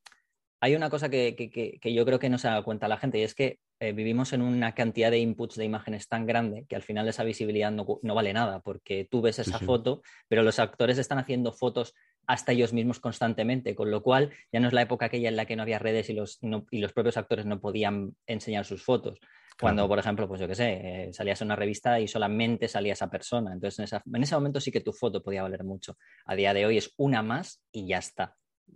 [0.66, 3.36] hay una cosa que, yo creo que no se da cuenta la gente y es
[3.36, 7.08] que eh, vivimos en una cantidad de inputs de imágenes tan grande que al final
[7.08, 11.52] esa visibilidad no, vale nada porque tú ves esa foto, pero los actores están haciendo
[11.54, 11.94] fotos
[12.26, 15.46] hasta ellos mismos constantemente, con lo cual ya no es la época aquella en la
[15.46, 16.40] que no había redes y los,
[16.72, 19.20] y los propios actores no podían enseñar sus fotos.
[19.60, 22.94] Cuando, por ejemplo, pues yo qué sé, eh, salías en una revista y solamente salía
[22.94, 23.54] esa persona.
[23.54, 25.96] Entonces, en, en ese momento sí que tu foto podía valer mucho.
[26.26, 28.36] A día de hoy es una más y ya está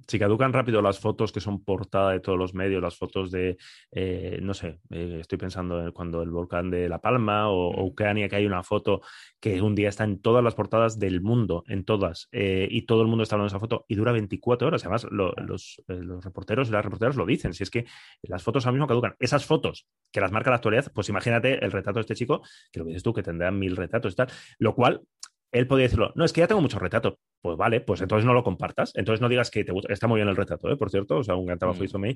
[0.10, 3.58] si caducan rápido las fotos que son portada de todos los medios, las fotos de,
[3.92, 8.28] eh, no sé, eh, estoy pensando en cuando el volcán de La Palma o, Ucrania,
[8.28, 9.02] que hay una foto
[9.40, 13.04] que un día está en todas las portadas del mundo, en todas, eh, y todo
[13.04, 14.84] el mundo está hablando de esa foto y dura 24 horas.
[14.84, 15.84] Además, los,
[16.24, 17.86] reporteros y las reporteras lo dicen, si es que
[18.24, 19.16] las fotos ahora mismo caducan.
[19.20, 22.42] Esas fotos que las marca la actualidad, pues imagínate el retrato de este chico,
[22.72, 25.04] que lo dices tú, que tendrá mil retratos y tal, lo cual
[25.52, 27.16] él podría decirlo, no, es que ya tengo muchos retratos.
[27.42, 28.92] Pues vale, pues entonces no lo compartas.
[28.96, 29.94] Entonces no digas que te gusta.
[29.94, 30.76] Está muy bien el retrato, ¿eh?
[30.76, 31.84] por cierto, o sea, un gran trabajo mm.
[31.86, 32.14] hizo mí.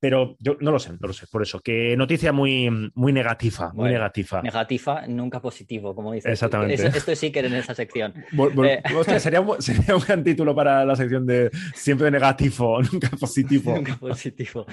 [0.00, 1.26] Pero yo no lo sé, no lo sé.
[1.30, 4.42] Por eso, que noticia muy, muy negativa, muy negativa.
[4.42, 6.32] Negativa, nunca positivo, como dices.
[6.32, 6.74] Exactamente.
[6.74, 8.14] esto es sí que en esa sección.
[8.66, 8.82] Eh,
[9.20, 13.74] sería, un, sería, un gran título para la sección de siempre negativo, nunca positivo.
[13.76, 14.66] nunca positivo.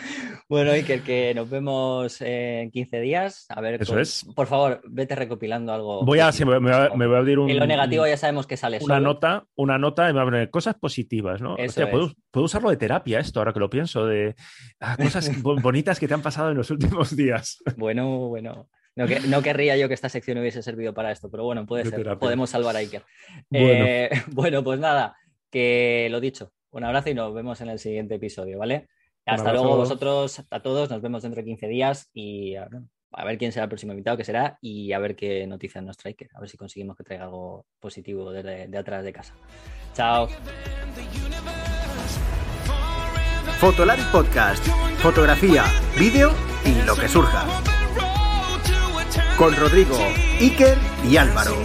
[0.48, 3.46] Bueno, Iker, que nos vemos en 15 días.
[3.50, 4.26] A ver, eso es.
[4.36, 6.04] Por favor, vete recopilando algo.
[6.06, 7.50] Voy a, me, voy a, abrir un.
[7.50, 10.26] En lo negativo ya sabemos que sale Una nota, una nota y me va a
[10.26, 11.56] poner cosas positivas, ¿no?
[11.56, 14.36] puedo, usarlo de terapia esto, ahora que lo pienso, de
[14.80, 17.60] ah, cosas bonitas que te han pasado en los últimos días.
[17.78, 18.70] Bueno, bueno.
[18.96, 21.86] No, que, no, querría yo que esta sección hubiese servido para esto, pero bueno, puede
[21.86, 22.18] ser.
[22.20, 23.04] Podemos salvar a Iker.
[23.50, 23.86] Bueno.
[23.88, 25.16] Eh, bueno, pues nada,
[25.50, 26.52] que lo dicho.
[26.70, 28.88] Un abrazo y nos vemos en el siguiente episodio, ¿vale?
[29.26, 32.56] Hasta luego vosotros, a todos, nos vemos dentro de 15 días y
[33.14, 35.98] a ver quién será el próximo invitado que será y a ver qué noticias nos
[35.98, 39.36] trae, a ver si conseguimos que traiga algo positivo de, de atrás de casa.
[39.94, 40.28] Chao.
[43.60, 44.66] Fotolari Podcast.
[44.98, 45.64] Fotografía,
[45.98, 46.32] vídeo
[46.66, 47.46] y lo que surja.
[49.38, 49.98] Con Rodrigo,
[50.40, 50.78] Iker
[51.10, 51.56] y Álvaro.